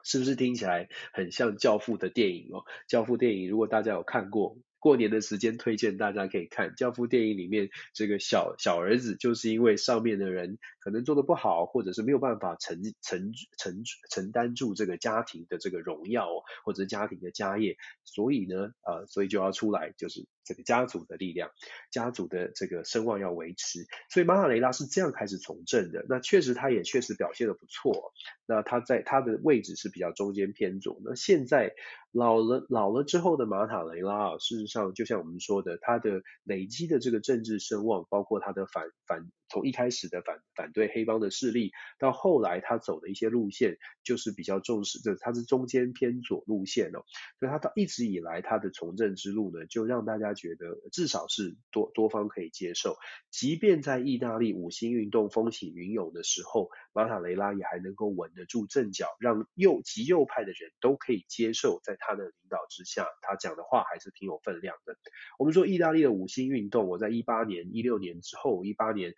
[0.03, 2.60] 是不是听起来很像《教父》的电影哦？
[2.88, 4.57] 《教父》电影如果大家有看过。
[4.79, 16.27] 过年的时间推荐大家可以看《教父》电影里面，这个小小儿子就是因为上面的人可能做的不好，或者是没有办法承承承承担住这个家庭的这个荣耀，
[16.63, 21.51] 或者是家庭的家业，所以呢，呃，所以就要出来，就是这个家族的力量，
[21.91, 23.86] 家族的这个声望要维持。
[24.10, 26.05] 所以马塔雷拉是这样开始从政的。
[26.07, 28.13] 那确实他也确实表现的不错。
[28.47, 30.99] 那他在他的位置是比较中间偏左。
[31.03, 31.73] 那现在
[32.12, 34.93] 老了老了之后的马塔雷拉啊，事实上。
[34.93, 47.03] 就像我们说的，他的累积的这个政治声望，包括他的反反，从一开始的反反对黑帮的势力，到后来他走的一些路线，就是比较重视，这他是中间偏左路线哦。
[47.39, 52.97] 所以他到一直以来他的从政之路呢，就让大家觉得至少是多多方可以接受。
[53.29, 64.97] 即便在意大利五星运动风起云涌的时候，马塔雷拉也还能够稳得住阵脚，让右极右派的人都可以接受，在他的领导之下，他讲的话还是挺有分量的。
[65.38, 69.13] 我们说意大利的五星运动，我在一八年、一六年之后，一八年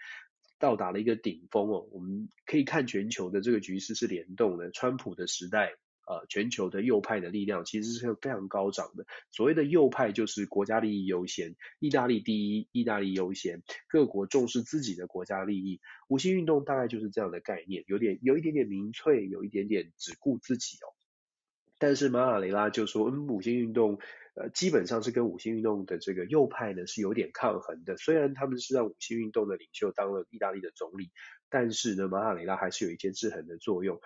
[0.59, 1.87] 到达了一个顶峰哦。
[1.93, 4.71] 我们可以看全球的这个局势是联动的。
[4.71, 5.71] 川普的时代，
[6.09, 9.05] 呃，全球的右派的力量其实是非常高涨的。
[9.31, 15.81] 所谓的右派就是国家利益优先，意大利第一，意大利优先，各国重视自己的国家利益。
[16.07, 20.89] 五星运动大概就是这样的概念，有点有一点点民粹，有一点点只顾自己哦。
[21.77, 23.99] 但是马塔雷拉就说，嗯，五星运动。
[24.35, 27.97] 呃，基本上是跟五星运动的这个右派呢是有点抗衡的。
[27.97, 31.11] 虽然他们是让五星运动的领袖当了意大利的总理，
[31.49, 33.99] 但是呢，马塔雷拉还是有一些制衡的作用。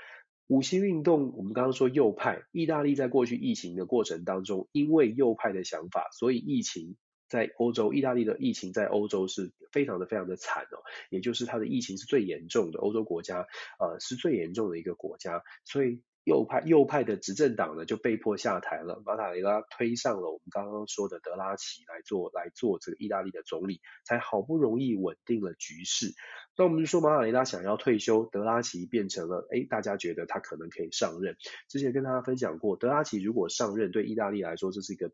[0.54, 6.96] 五星运动，我们刚刚说右派，意大利在过去疫情的过程当中，因为右派的想法，所以疫情
[7.28, 10.78] 在欧洲，意大利的疫情在欧洲是非常的非常的惨哦，
[11.10, 13.48] 也就是它的疫情是最严重的，欧洲国家
[13.80, 16.04] 呃是最严重的一个国家，所以。
[16.24, 26.14] 右派右派的执政党呢就被迫下台了，马塔雷拉推上了我们刚刚说的德拉奇来做来做这个意大利的总理，才好不容易稳定了局势。
[26.56, 31.36] 那我们就说马塔雷拉想要退休，德拉奇变成了哎，大家觉得他可能可以上任。
[31.68, 35.12] 之前跟大家分享过，德拉奇如果上任，对意大利来说这是一个。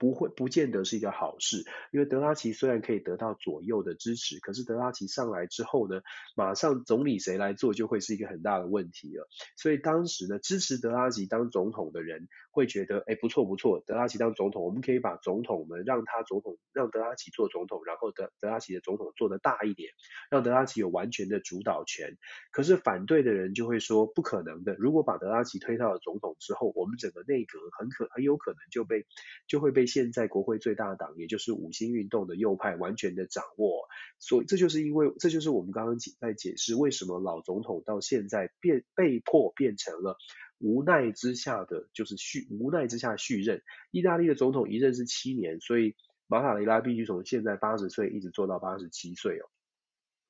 [0.00, 6.00] 不会，不见得是一个好事，因为德拉奇虽然可以得到左右的支持，可是德拉奇上来之后呢，
[6.34, 9.28] 马上总理谁来做就会是一个很大的问题了。
[9.58, 19.92] 所以当时呢，支持德拉奇当总统的人会觉得，哎，不错不错，德拉奇当总统，我们可以把总统呢让他总统，让德拉奇做总统，然后德德拉奇的总统做得大一点，
[20.30, 22.16] 让德拉奇有完全的主导权。
[22.52, 29.04] 可是反对的人就会说，不可能的，如果把德拉奇推到了总统之后，我们整个内阁很可很有可能就被
[29.46, 29.89] 就会被。
[29.90, 33.88] 现在国会最大党，也就是五星运动的右派完全的掌握，
[34.20, 40.16] 所以这就是因为，这就是我们刚刚在解释为什么老总统到现在变被迫变成了
[40.58, 43.60] 无奈之下的，就是续无奈之下续任。
[43.90, 45.96] 意大利的总统一任是七年，所以
[46.28, 49.49] 马塔雷拉必须从现在八十岁一直做到八十七岁哦。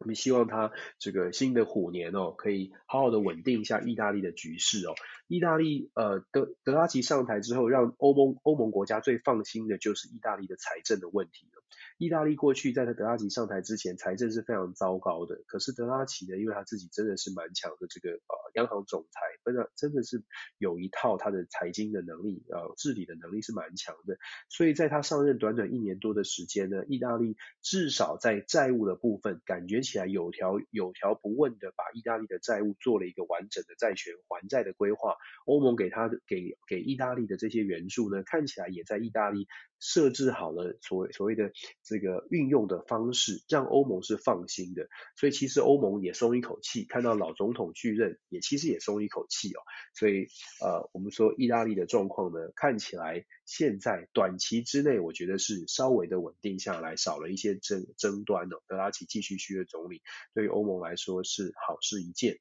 [0.01, 4.95] 我们希望他这个新的虎年哦，可以好好的稳定一下意大利的局势哦。
[5.29, 11.60] 意大利呃德德拉奇上台之后，让欧盟欧盟国家最放心的就是意大利的财政的问题哦。
[11.99, 15.43] 意大利过去在他德拉吉上台之前，财政是非常糟糕的。
[15.47, 20.23] 可是德拉吉呢，因为他自己真的是蛮强的这个呃央行总裁，真的真的是
[20.59, 24.19] 有一套他的财经的能力，呃治理的能力是蛮强的。
[24.49, 35.17] 所以在他上任短短一年多的时间呢，意大利至少在债务的部分感觉起来有条有条不紊的把意大利的债务做了一个完整的债权还债的规划。
[35.45, 39.47] 欧盟给他的给给意大利的这些援助呢，看起来也在意大利
[39.81, 41.51] 设置好了所谓所谓的。
[41.83, 49.59] 这个运用的方式让欧盟是放心的，所以其实欧盟也松一口气，看到老总统继任，也其实也松一口气哦。
[49.93, 50.29] 所以
[50.63, 58.63] 呃，我们说意大利的状况呢，看起来现在短期之内，我觉得是稍微的稳定下来，少了一些争争端哦。
[58.69, 60.03] 德拉奇继续续任总理，
[60.33, 62.39] 对于欧盟来说是好事一件。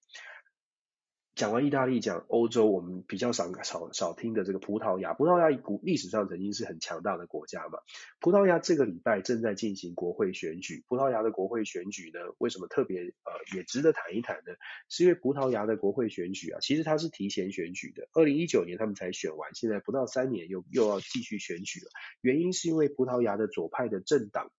[1.40, 5.14] 讲完意大利，讲欧洲，我们比较少少少听的这个葡萄牙。
[5.14, 7.80] 葡萄牙古历史上曾经是很强大的国家嘛。
[8.20, 10.84] 葡萄牙这个礼拜正在进行国会选举。
[10.90, 14.52] 葡萄牙的国会选举呢，为什么特别呃也值得谈一谈呢？
[14.90, 18.10] 是因为葡萄牙的国会选举啊，其实它是提前选举的。
[18.12, 21.90] 二零一九年他们才选完，现在不到三年又又要继续选举了。
[22.20, 24.52] 原因是因为葡萄牙的左派的政党。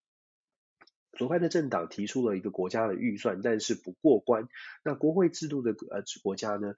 [1.17, 4.47] 左派的政党提出了一个国家的预算，但是不过关。
[4.83, 6.75] 那国会制度的呃国家呢，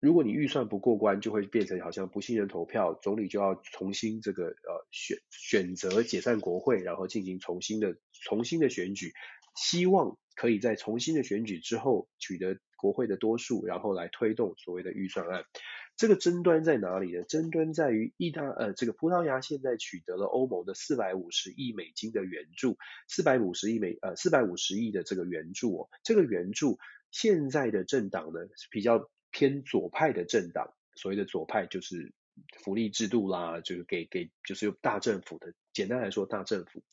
[0.00, 9.12] 如果你预算不过关，就会变成好像不信任投票，总理就要重新这个呃选选择解散国会，然后进行重新的重新的选举，
[9.54, 15.44] 希望可以在重新的选举之后取得国会的多数，然后来推动所谓的预算案。
[15.98, 17.24] 这个争端在哪里呢？
[17.24, 26.78] 争端在于意大呃这个葡萄牙现在取得了欧盟的四百五十亿美金的援助，四百五十亿美呃四百五十亿的这个援助哦，这个援助
[27.10, 28.40] 现在的政党呢
[28.70, 32.14] 比较偏左派的政党，所谓的左派就是。
[32.62, 36.84] 福利制度啦，就是给给就是大政府的，简单来说大政府。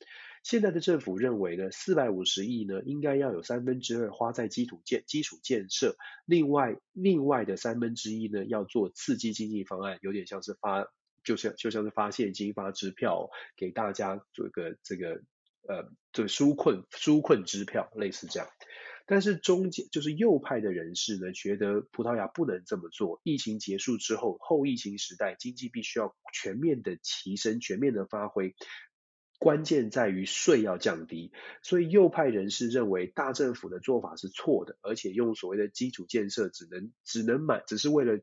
[0.45, 10.85] 现在的政府认为呢，四百五十亿呢，应该要有三分之二花在基础建基础建设，另外另外的三分之一呢，要做刺激经济方案，有点像是发，
[11.23, 15.23] 就像就像是发现金、发支票给大家做一个这个
[15.67, 18.47] 呃，对纾困纾困支票，类似这样。
[19.07, 23.21] 但是中间就是右派的人士呢，觉得葡萄牙不能这么做。
[23.23, 28.55] 疫情结束之后，后疫情时代，经济必须要全面的提升，全面的发挥。
[29.39, 31.31] 关键在于税要降低，
[31.61, 38.19] 所以右派人士认为大政府的做法是错的，而且用所谓的基础建设只能只能买，只是为了。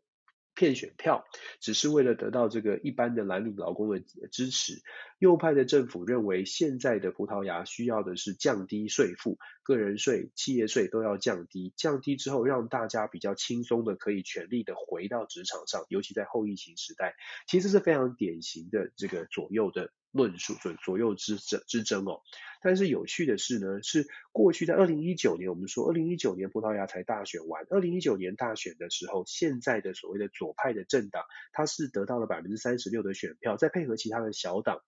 [0.54, 1.24] 骗选票，
[1.60, 4.82] 只是为了得到这个一般的蓝领劳工的支持。
[5.22, 11.72] 右派的政府认为，现在的葡萄牙需要的是降低税负，个人税、企业税都要降低。
[11.76, 17.14] 降低之后，让大家比较轻松的可以全力的回到职场上，尤其在后疫情时代，
[17.46, 19.92] 其实是非常典型的这个左右的。
[20.10, 22.20] 论述左左右之争之争哦，
[22.62, 34.82] 但是有趣的是呢，是过去在二零一九年，我们说二零一九年葡萄牙才大选完，二零一九年大选的时候，现在的所谓的左派的政党，它是得到了百分之三十六的选票，再配合其他的小党，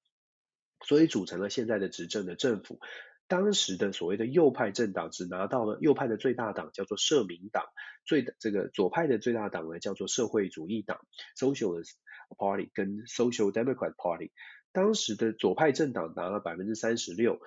[0.84, 2.78] 所以组成了现在的执政的政府。
[3.26, 7.64] 当时的所谓的右派政党只拿到了右派的最大党叫做社民党，
[8.04, 10.98] 最这个左派的最大党呢叫做社会主义党
[11.36, 11.92] （Socialist
[12.36, 14.30] Party） 跟 Social Democrat Party。
[14.72, 17.40] 当时的左派政党拿了百分之三十六，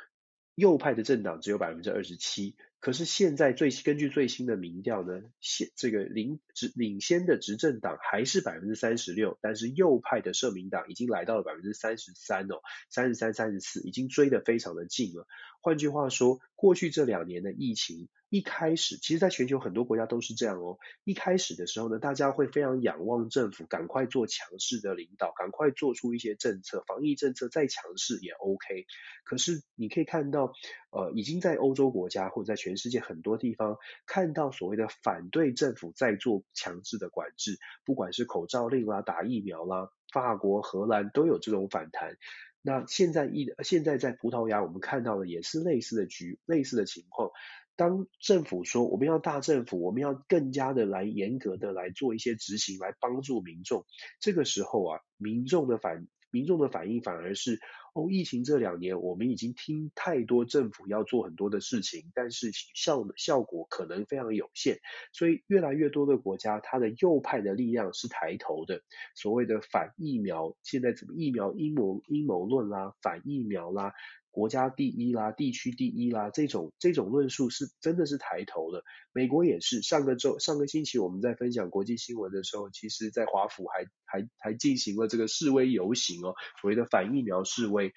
[0.55, 2.55] 右派的政党只有百分之二十七。
[2.79, 15.27] 可是现在最根据最新的民调呢，现这个领执领先的执政党还是百分之三十六，但是右派的社民党已经来到了百分之三十三哦，三十三、三十四，已经追得非常的近了。
[15.59, 20.77] 换句话说，过去这两年的疫情一开始，其实在全球很多国家都是这样哦。
[21.03, 28.85] 一开始的时候呢，大家会非常仰望政府赶快做强势的领导，赶快做出一些政策，防疫政策再强势也 OK。
[29.25, 30.53] 可是你可以看到，
[30.97, 33.77] 呃，已经在欧洲国家或者在全世界很多地方
[34.07, 42.17] 看到所谓的反对政府在做强制的管制，不管是口罩令啦、打疫苗啦，法国、荷兰都有这种反弹。
[42.63, 47.29] 那现在一现在在葡萄牙，我们看到的也是类似的局、类似的情况。
[47.75, 53.85] 当政府说我们要大政府，我们要更加的来严格的来做一些执行，来帮助民众，
[54.19, 57.59] 这个时候啊，民众的反民众的反应反而是。
[57.97, 64.77] 哦，疫情这两年，我们已经听太多政府要做很多的事情，但是效效果可能非常有限，
[65.11, 68.83] 所以越来越多的国家，它的右派的力量是抬头的。
[69.15, 73.93] 所谓的反疫苗，现在怎么疫苗阴谋阴谋论啦，反疫苗啦。
[74.31, 78.83] 国家第一啦，地区第一啦，这种这种论述是真的是抬头的。
[79.11, 87.93] 美国也是，上个周上个星期我们在分享国际新闻的时候，其实在华府还还还进行了这个示威游行哦，所谓的反疫苗示威。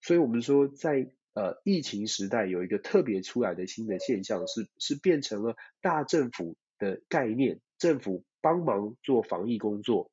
[0.00, 10.10] 所以我们说在呃疫情时代有一个特别出来的新的现象是是变成了大政府的概念，政府帮忙做防疫工作，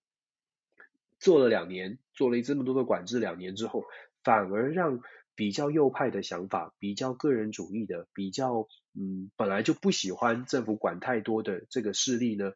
[1.18, 3.86] 做了两年，做了这么多的管制，两年之后
[4.22, 5.02] 反而让。
[5.36, 12.52] 比较右派的想法，比较个人主义的，比较嗯，本来就不喜欢政府管太多的这个势力呢，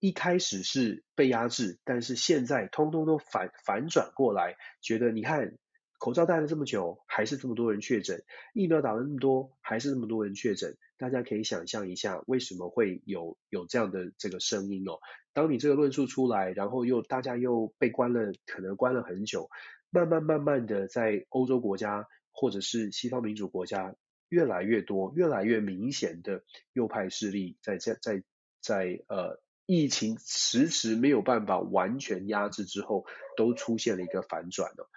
[0.00, 5.56] 一开始是被压制，但是现在通通都反反转过来，觉得你看
[5.98, 8.22] 口罩戴了这么久，还是这么多人确诊，
[8.54, 14.98] 疫苗打了那么多，还是这么多人确诊，大家可以想象一下，为什么会有有这样的这个声音哦？
[15.32, 19.50] 当你这个论述出来，然后又大家又被关了，可能关了很久。
[19.96, 23.96] 慢慢慢慢的，在欧洲国家或者是西方民主国家，
[24.28, 26.42] 越来越多、越来越明显的
[26.74, 28.22] 右派势力在在在
[28.60, 33.06] 在呃疫情迟迟没有办法完全压制之后，
[33.38, 34.90] 都出现了一个反转了。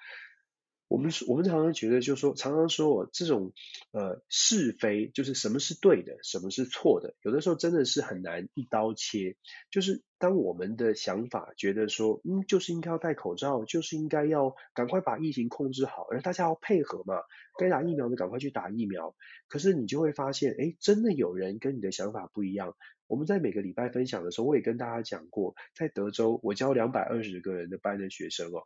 [0.89, 3.53] 我们我们常常觉得，就是说，常常说这种
[3.91, 9.37] 呃是非，就是什么是对的，什么是错的，有的时候真的是很难一刀切。
[9.69, 17.21] 就是当我们的想法觉得说，嗯，就是应该要戴口罩，就是应该要赶快把疫情控制好，而大家要配合嘛，
[17.59, 19.15] 该打疫苗的赶快去打疫苗。
[19.47, 22.75] 可是你就会发现，哎，真的有人跟你的想法不一样。
[23.05, 28.65] 我们在每个礼拜分享的时候，我也跟大家讲过，在德州，我教两百二十个人的班的学生哦。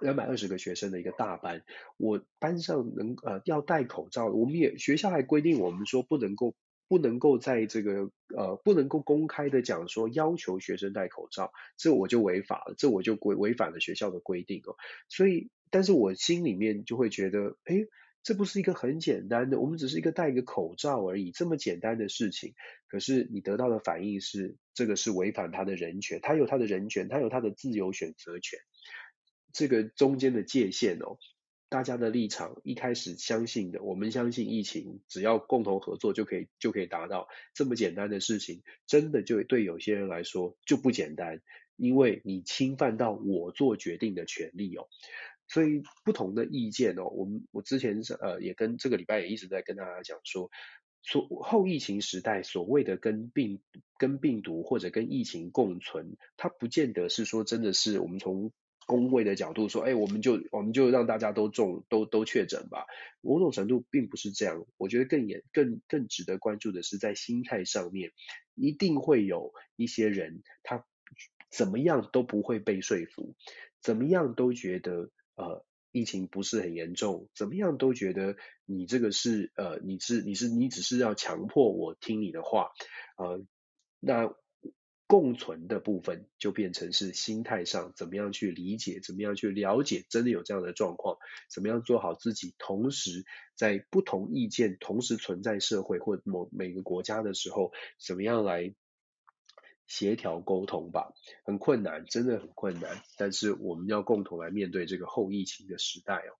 [0.00, 1.62] 两百二十个学生的一个大班，
[1.96, 6.54] 我班上能呃要戴口罩，我们也学校还规定我们说不能够
[6.88, 14.76] 不能够在这个呃不能够公开的讲说要求学生戴口罩，这我就违法了，这我就违违反了学校的规定哦。
[15.08, 17.88] 所以，但是我心里面就会觉得，诶，
[18.22, 22.54] 这不是一个很简单的，我们只是一个戴一个口罩而已，这么简单的事情，
[22.88, 28.58] 可是你得到的反应是，这个是违反他的人权，他有他的人权，他有他的自由选择权，
[29.56, 31.16] 这个中间的界限哦。
[31.68, 41.40] 大家的立场一开始相信的，我们相信疫情只要共同合作就可以就可以达到这么简单的事情，真的就对有些人来说就不简单，
[41.74, 44.86] 因为你侵犯到我做决定的权利哦。
[45.48, 50.50] 所以不同的意见哦，我们我之前呃也跟这个礼拜也一直在跟大家讲说，
[51.02, 53.60] 所后疫情时代所谓的跟病
[53.98, 58.52] 跟病毒或者跟疫情共存，它不见得是说真的是我们从。
[58.86, 62.86] 公卫的角度说，哎，我们就我们就让大家都中都都确诊吧。
[63.20, 68.12] 某种程度并不是这样，我觉得更严更更值得关注的是在心态上面，
[68.54, 70.86] 一定会有一些人他
[71.50, 73.34] 怎么样都不会被说服，
[73.82, 82.70] 怎么样都觉得呃疫情不是很严重，怎么样都觉得你这个是呃你是你是你只是要强迫我听你的话，
[83.18, 83.44] 呃
[84.00, 84.34] 那。
[85.08, 97.72] 共存的部分就变成是心态上怎么样去理解，怎么样去了解，真的有这样的状况，怎么样做好自己，同时在不同意见同时存在社会或某每个国家的时候，
[98.04, 98.74] 怎么样来
[99.86, 101.12] 协调沟通吧，
[101.44, 106.34] 很困难，真的很困难，但是我们要共同来面对这个后疫情的时代哦。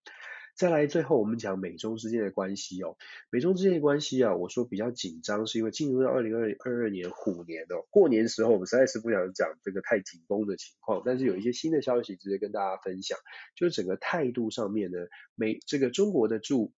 [0.57, 2.97] 再来，最后我们讲美中之间的关系哦。
[3.29, 13.19] 美中之间的关系啊，我说比较紧张，是因为进入到二零二二年虎年哦，过年时候我们实在是不想讲这个太紧绷的情况，但是有一些新的消息直接跟大家分享，
[13.55, 14.97] 就是整个态度上面呢，
[15.35, 16.73] 美这个中国的驻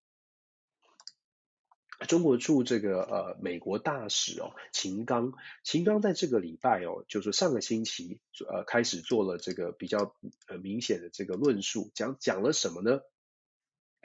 [2.09, 8.19] 中国驻这个呃美国大使哦，秦刚，秦刚在这个礼拜哦，就是上个星期
[8.51, 10.17] 呃开始做了这个比较
[10.49, 13.01] 呃明显的这个论述，讲讲了什么呢？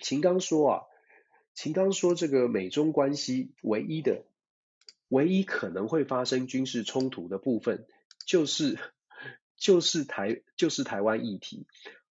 [0.02, 0.82] 秦刚说啊，
[1.54, 4.26] 秦刚说，这个美中关系唯一的、
[5.08, 7.86] 唯一可能会发生军事冲突的部分，
[8.26, 8.80] 就是
[9.58, 11.68] 就是台就是台湾议题。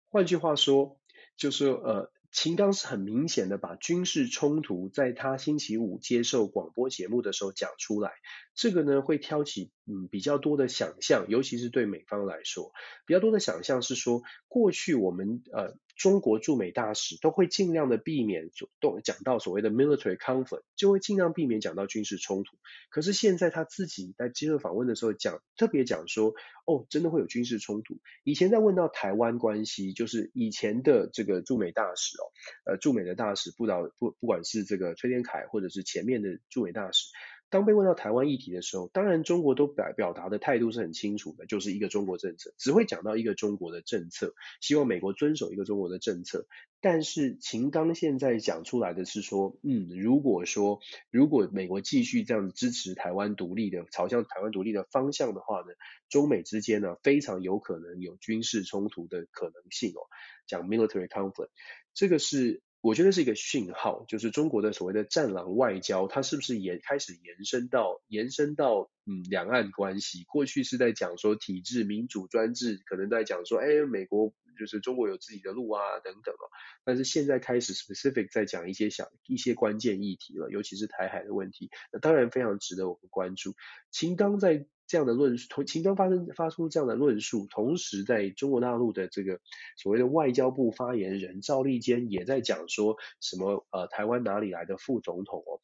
[0.08, 0.98] 换句话说，
[1.36, 2.10] 就是呃。
[2.34, 8.10] 秦刚是很明显的把军事冲突在他星期五接受广播节目的时候讲出来，
[8.54, 12.72] 这个呢会挑起嗯比较多的想象，尤其是对美方来说，
[13.04, 22.56] 比较多的想象是说，过去我们呃中国驻美大使都会尽量的避免主动讲到所谓的 military conflict，就会尽量避免讲到军事冲突。
[22.90, 26.34] 可是现在他自己在接受访问的时候讲，特别讲说，
[26.66, 27.98] 哦，真的会有军事冲突。
[28.24, 32.24] 以前在问到台湾关系，就是以前的这个驻美大使哦。
[32.64, 37.10] 呃，驻美的大使不导不不管是这个崔天凯，或者是前面的驻美大使，
[37.52, 44.32] 当被问到台湾议题的时候，当然中国都表表达的态度是很清楚的，就是一个中国政策，只会讲到一个中国的政策，
[44.62, 46.46] 希望美国遵守一个中国的政策。
[46.80, 50.80] 但是秦刚现在讲出来的是说，嗯，如果说
[51.10, 55.66] 如果美国继续这样支持台湾独立的，朝向台湾独立的方向的话呢，
[56.08, 60.00] 中美之间呢非常有可能有军事冲突的可能性哦，
[60.46, 61.50] 讲 military conflict。
[61.92, 70.24] 这个是我觉得是一个讯号，就是中国的所谓的战狼外交，它是不是也开始延伸到延伸到嗯两岸关系？
[70.24, 76.44] 过去是在讲说体制民主专制，可能在讲说哎美国就是中国有自己的路啊等等哦，
[76.84, 83.54] 但是现在开始 specific 在讲一些小一些关键议题了，尤其是台海的问题，那当然非常值得我们关注。
[83.90, 84.66] 秦刚在。
[84.88, 89.40] 这样的论述，秦刚发生发出这样的论述，同时在中国大陆的这个
[89.78, 95.62] 所谓的外交部发言人赵立坚也在讲说什么呃台湾哪里来的副总统哦，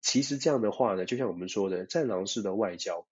[0.00, 3.06] 其实这样的话呢，就像我们说的战狼式的外交，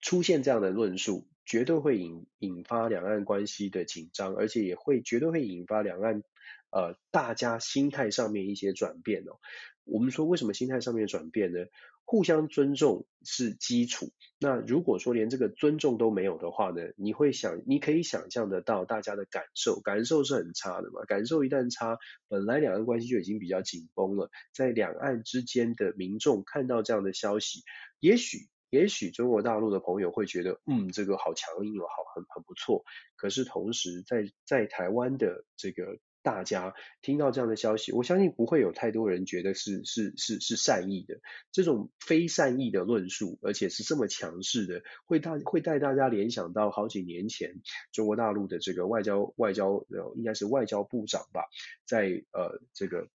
[0.00, 6.22] 出现这样的论述，绝对会引引发两岸关系的紧张，而且也会绝对会引发两岸
[6.70, 9.40] 呃大家心态上面一些转变哦。
[9.82, 11.58] 我们说为什么心态上面转变呢？
[12.04, 14.12] 互相尊重是基础。
[14.38, 16.82] 那如果说连这个尊重都没有的话呢？
[16.96, 21.02] 你会想，你可以想象得到大家的感受，感受是很差的嘛。
[21.08, 21.98] 感受一旦差，
[22.28, 27.64] 本来两岸关系就已经比较紧绷了，在两岸之间的民众看到这样的消息，
[27.98, 32.84] 也许，也许中国大陆的朋友会觉得，嗯，这个好强硬哦，好，很很不错。
[33.16, 35.98] 可是同时在，在台湾的这个。
[36.22, 41.18] 大家听到这样的消息，我相信不会有太多人觉得是是是是善意的。
[41.50, 47.54] 这种非善意的论述，而且是这么强势的，会大会带大家联想到好几年前
[47.90, 51.44] 中国大陆的这个外交外交呃应该是外交部长吧，
[51.86, 53.08] 在呃这个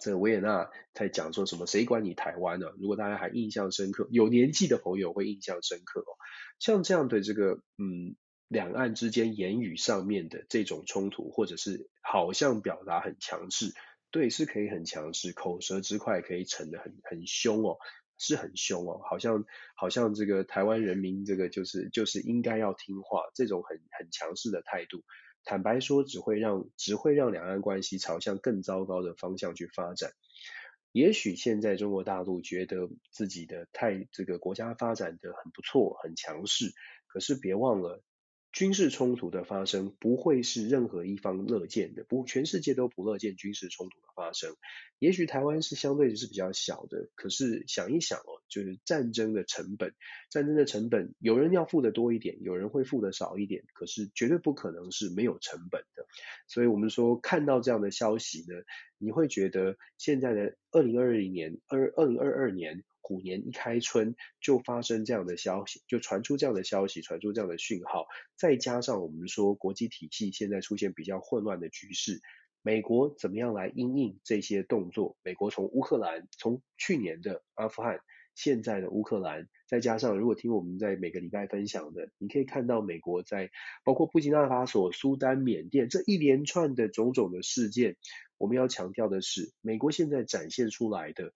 [0.00, 1.66] 这个维也纳在讲说什么？
[1.66, 2.68] 谁管你台湾呢？
[2.78, 6.16] 如果大家还印象深刻，有年纪的朋友会印象深刻哦。
[6.58, 8.16] 像这样的这个嗯，
[8.48, 13.74] 两岸之间言语上面的这种冲突，或者是好像表达很强势，
[14.10, 17.76] 对，是可以很强势，口舌之快可以逞得很很凶哦，
[18.18, 19.44] 是很凶哦，好像
[19.76, 25.04] 好像这个台湾人民这个就是就是应该要听话，这种很很强势的态度。
[25.44, 30.12] 坦白说，只会让只会让两岸关系朝向更糟糕的方向去发展。
[30.92, 36.72] 也许现在中国大陆觉得自己的太这个国家发展的很不错，很强势，
[37.06, 38.02] 可是别忘了。
[38.52, 44.56] 军事冲突的发生不会是任何一方乐见的，不，全世界都不乐见军事冲突的发生。
[44.98, 49.94] 也许台湾是相对是比较小的，可是想一想哦，就是战争的成本，
[50.30, 56.06] 战争的成本，有人要付的多一点，有人会付的少一点，可是绝对不可能是没有成本的。
[56.48, 58.56] 所以我们说看到这样的消息呢，
[58.98, 62.82] 你会觉得现在的二零二零年、二二零二二年。
[63.10, 68.06] 虎年一开春就发生这样的消息，就传出这样的消息，传出这样的讯号，
[68.36, 72.20] 再加上我们说国际体系现在出现比较混乱的局势，
[72.62, 75.16] 美国怎么样来应应这些动作？
[75.24, 77.98] 美国从乌克兰，从去年的阿富汗，
[78.36, 83.50] 现在的乌克兰，再加上如果听我们在每个礼拜分享的，你可以看到美国在
[83.82, 87.96] 包括布基纳法索、苏丹、缅甸这一连串的种种的事件，
[88.38, 91.32] 我们要强调的是，美国现在展现出来的。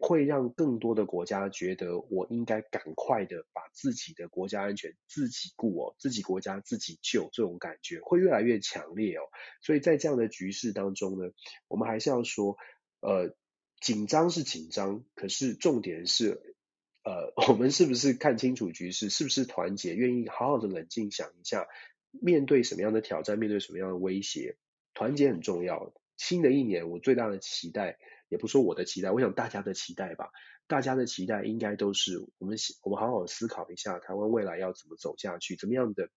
[0.00, 9.22] 会让更多的国家觉得，我应该赶快的把自己的国家安全自己顾哦，自己国家自己救，这种感觉会越来越强烈哦。
[9.60, 11.32] 所以在这样的局势当中呢，
[11.66, 12.56] 我们还是要说，
[13.00, 13.34] 呃，
[13.80, 16.54] 紧张是紧张，可是重点是，
[17.02, 21.66] 呃，我们是不是看清楚局势，是不是团结，愿意好好的冷静想一下，
[22.12, 24.56] 面对什么样的挑战，面对什么样的威胁，
[24.94, 25.92] 团结很重要。
[26.16, 27.98] 新的一年，我最大的期待。
[28.28, 30.30] 也不说我的期待，我想大家的期待吧。
[30.66, 36.10] 大家的期待应该都是我们我们好好思考一下，台湾未来要怎么走下去，怎么样的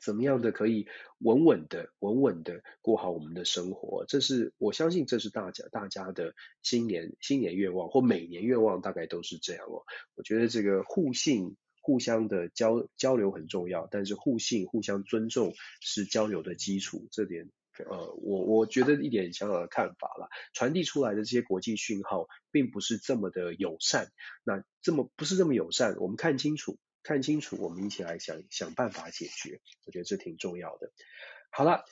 [0.00, 0.86] 怎么样的可以
[1.18, 4.06] 稳稳的稳稳的过好我们的生活。
[4.08, 9.84] 这是我相信，这是大家大家的新年新年愿望或每年愿望，大概都是这样哦。
[10.14, 17.50] 我觉得这个互信、互相的交交流很重要，但是互信、互相尊重是交流的基础，这点。
[17.84, 24.08] 呃，我我觉得一点小小的看法啦，传递出来的这些国际讯号，并不是这么的友善。
[24.44, 29.60] 那这么不是这么友善，我们看清楚，看清楚，我们一起来想想办法解决。
[29.84, 30.90] 我觉得这挺重要的。
[31.50, 31.84] 好了，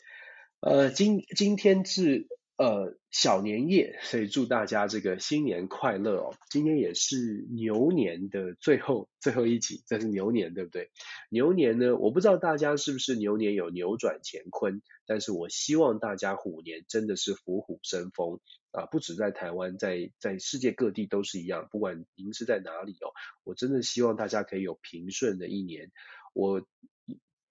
[0.60, 2.28] 呃，今今天至。
[2.56, 6.36] 呃，小年夜，所以祝大家这个新年快乐哦！
[6.50, 10.88] 今天也是牛年的最后最后一集，这是牛年，对不对？
[11.30, 18.38] 牛年呢，我不知道大家是不是牛年有扭转乾坤，但是我希望大家虎年真的是虎虎生风
[18.70, 18.86] 啊！
[18.86, 21.66] 不止在台湾，在在世界各地都是一样。
[21.72, 23.10] 不管您是在哪里哦，
[23.42, 25.90] 我真的希望大家可以有平顺的一年。
[26.32, 26.64] 我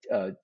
[0.10, 0.38] 呃。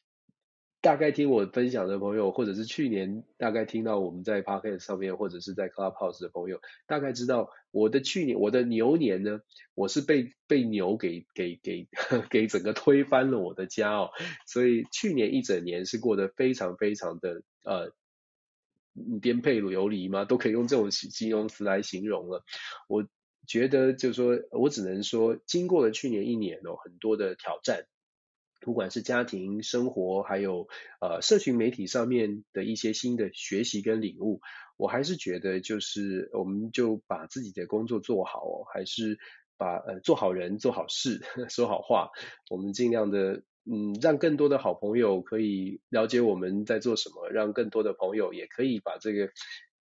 [0.82, 9.42] 大概听我分享的朋友，或者是去年大概听到我们在 Podcast 上面，或者是在 Clubhouse 的朋友，大概知道我的去年我的牛年呢，
[9.76, 11.88] 我是被被牛给给给
[12.30, 14.12] 给整个推翻了我的家哦，
[14.48, 17.92] 所以去年一整年是过得非常非常的呃
[19.22, 22.46] 颠沛流离嘛，都可以用这种形容词来形容了。
[22.88, 23.06] 我
[23.46, 27.86] 觉得就是说我只能说，经过了去年一年哦，很多的挑战。
[28.60, 30.68] 不管是家庭生活，还有
[31.00, 34.42] 呃社群媒体上面的一些新的学习跟领悟，
[34.78, 39.18] 我还是觉得就是我们就把自己的工作做好，还是
[39.58, 42.12] 把呃做好人做好事 说好话，
[42.50, 49.30] 我们尽量的嗯让更多的好朋友可以了解我们在做什么，让更多的朋友也可以把这个。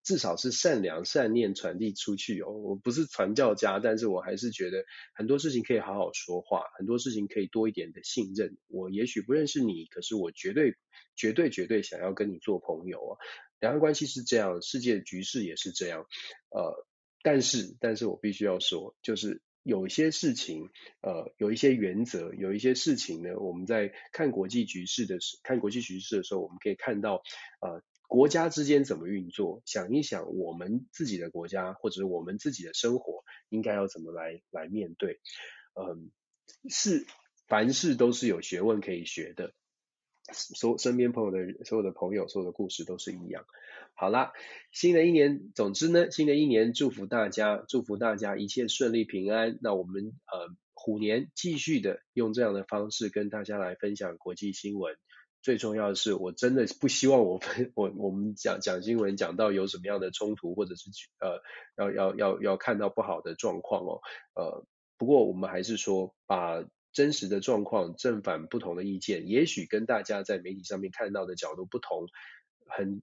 [0.09, 2.51] 至少是善良善念传递出去哦。
[2.51, 8.57] 我不是传教家，但是我还是觉得很多事情可以好好说话，很多事情可以多一点的信任。
[8.69, 10.77] 我也许不认识你，可是我绝对
[11.15, 13.13] 绝对绝对想要跟你做朋友啊。
[13.61, 16.07] 两岸关系是这样，世界局势也是这样。
[16.49, 16.87] 呃，
[17.23, 20.71] 但是但是我必须要说，就是有一些事情，
[21.03, 27.21] 呃，有一些原则，有一些事情呢，我们在看国际局势的时，看国际局势的时候，我们可以看到，
[27.61, 27.83] 呃。
[28.09, 29.63] 国家之间怎么运作？
[29.65, 35.21] 想一想，我们自己的国家或者我们自己的生活，应该要怎么来来面对？
[35.75, 36.11] 嗯，
[36.69, 37.07] 是
[37.47, 39.53] 凡事都是有学问可以学的。
[40.33, 43.47] 所身边朋友的所有的朋友，所有的故事都是一样。
[43.95, 44.33] 好啦，
[44.73, 49.59] 新的一年，总之呢，新的一年祝福大家，祝福大家一切顺利平安。
[49.63, 54.97] 那我们呃虎年继续的用这样的方式跟大家来分享国际新闻。
[55.49, 60.91] 最重要的是，我真的不希望我们 我我们讲讲新闻讲到有什么样的冲突，或者是
[61.21, 61.41] 呃
[61.79, 64.03] 要要要要看到不好的状况哦。
[64.35, 64.67] 呃，
[64.99, 72.09] 不过我们还是说，把真实的状况正反不同的意见，也许跟大家在媒体上面看到的角度不同，
[72.67, 73.01] 很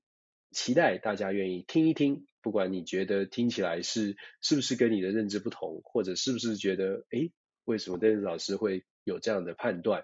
[0.51, 2.27] 期待大家愿意听一听。
[2.43, 7.31] 不管你觉得听起来是是不是跟你的认知不同，或者是不是觉得诶，
[7.63, 10.03] 为什么邓老师会有这样的判断？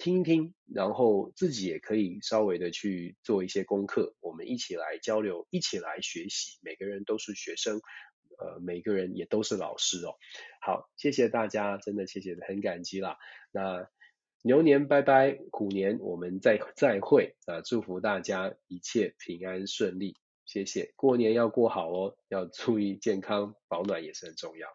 [0.00, 6.58] 听一听，然后自己也可以稍微的去做一些功课，我们一起来交流，一起来学习。
[6.62, 7.82] 每个人都是学生，
[8.38, 10.14] 呃，每个人也都是老师哦。
[10.62, 13.18] 好，谢谢大家，真的谢谢，很感激啦。
[13.52, 13.90] 那
[14.40, 17.60] 牛年拜拜，虎年我们再再会啊！
[17.60, 20.94] 祝福大家一切平安顺利，谢谢。
[20.96, 24.66] 过年要过好哦，要注意健康，保暖也是很重要。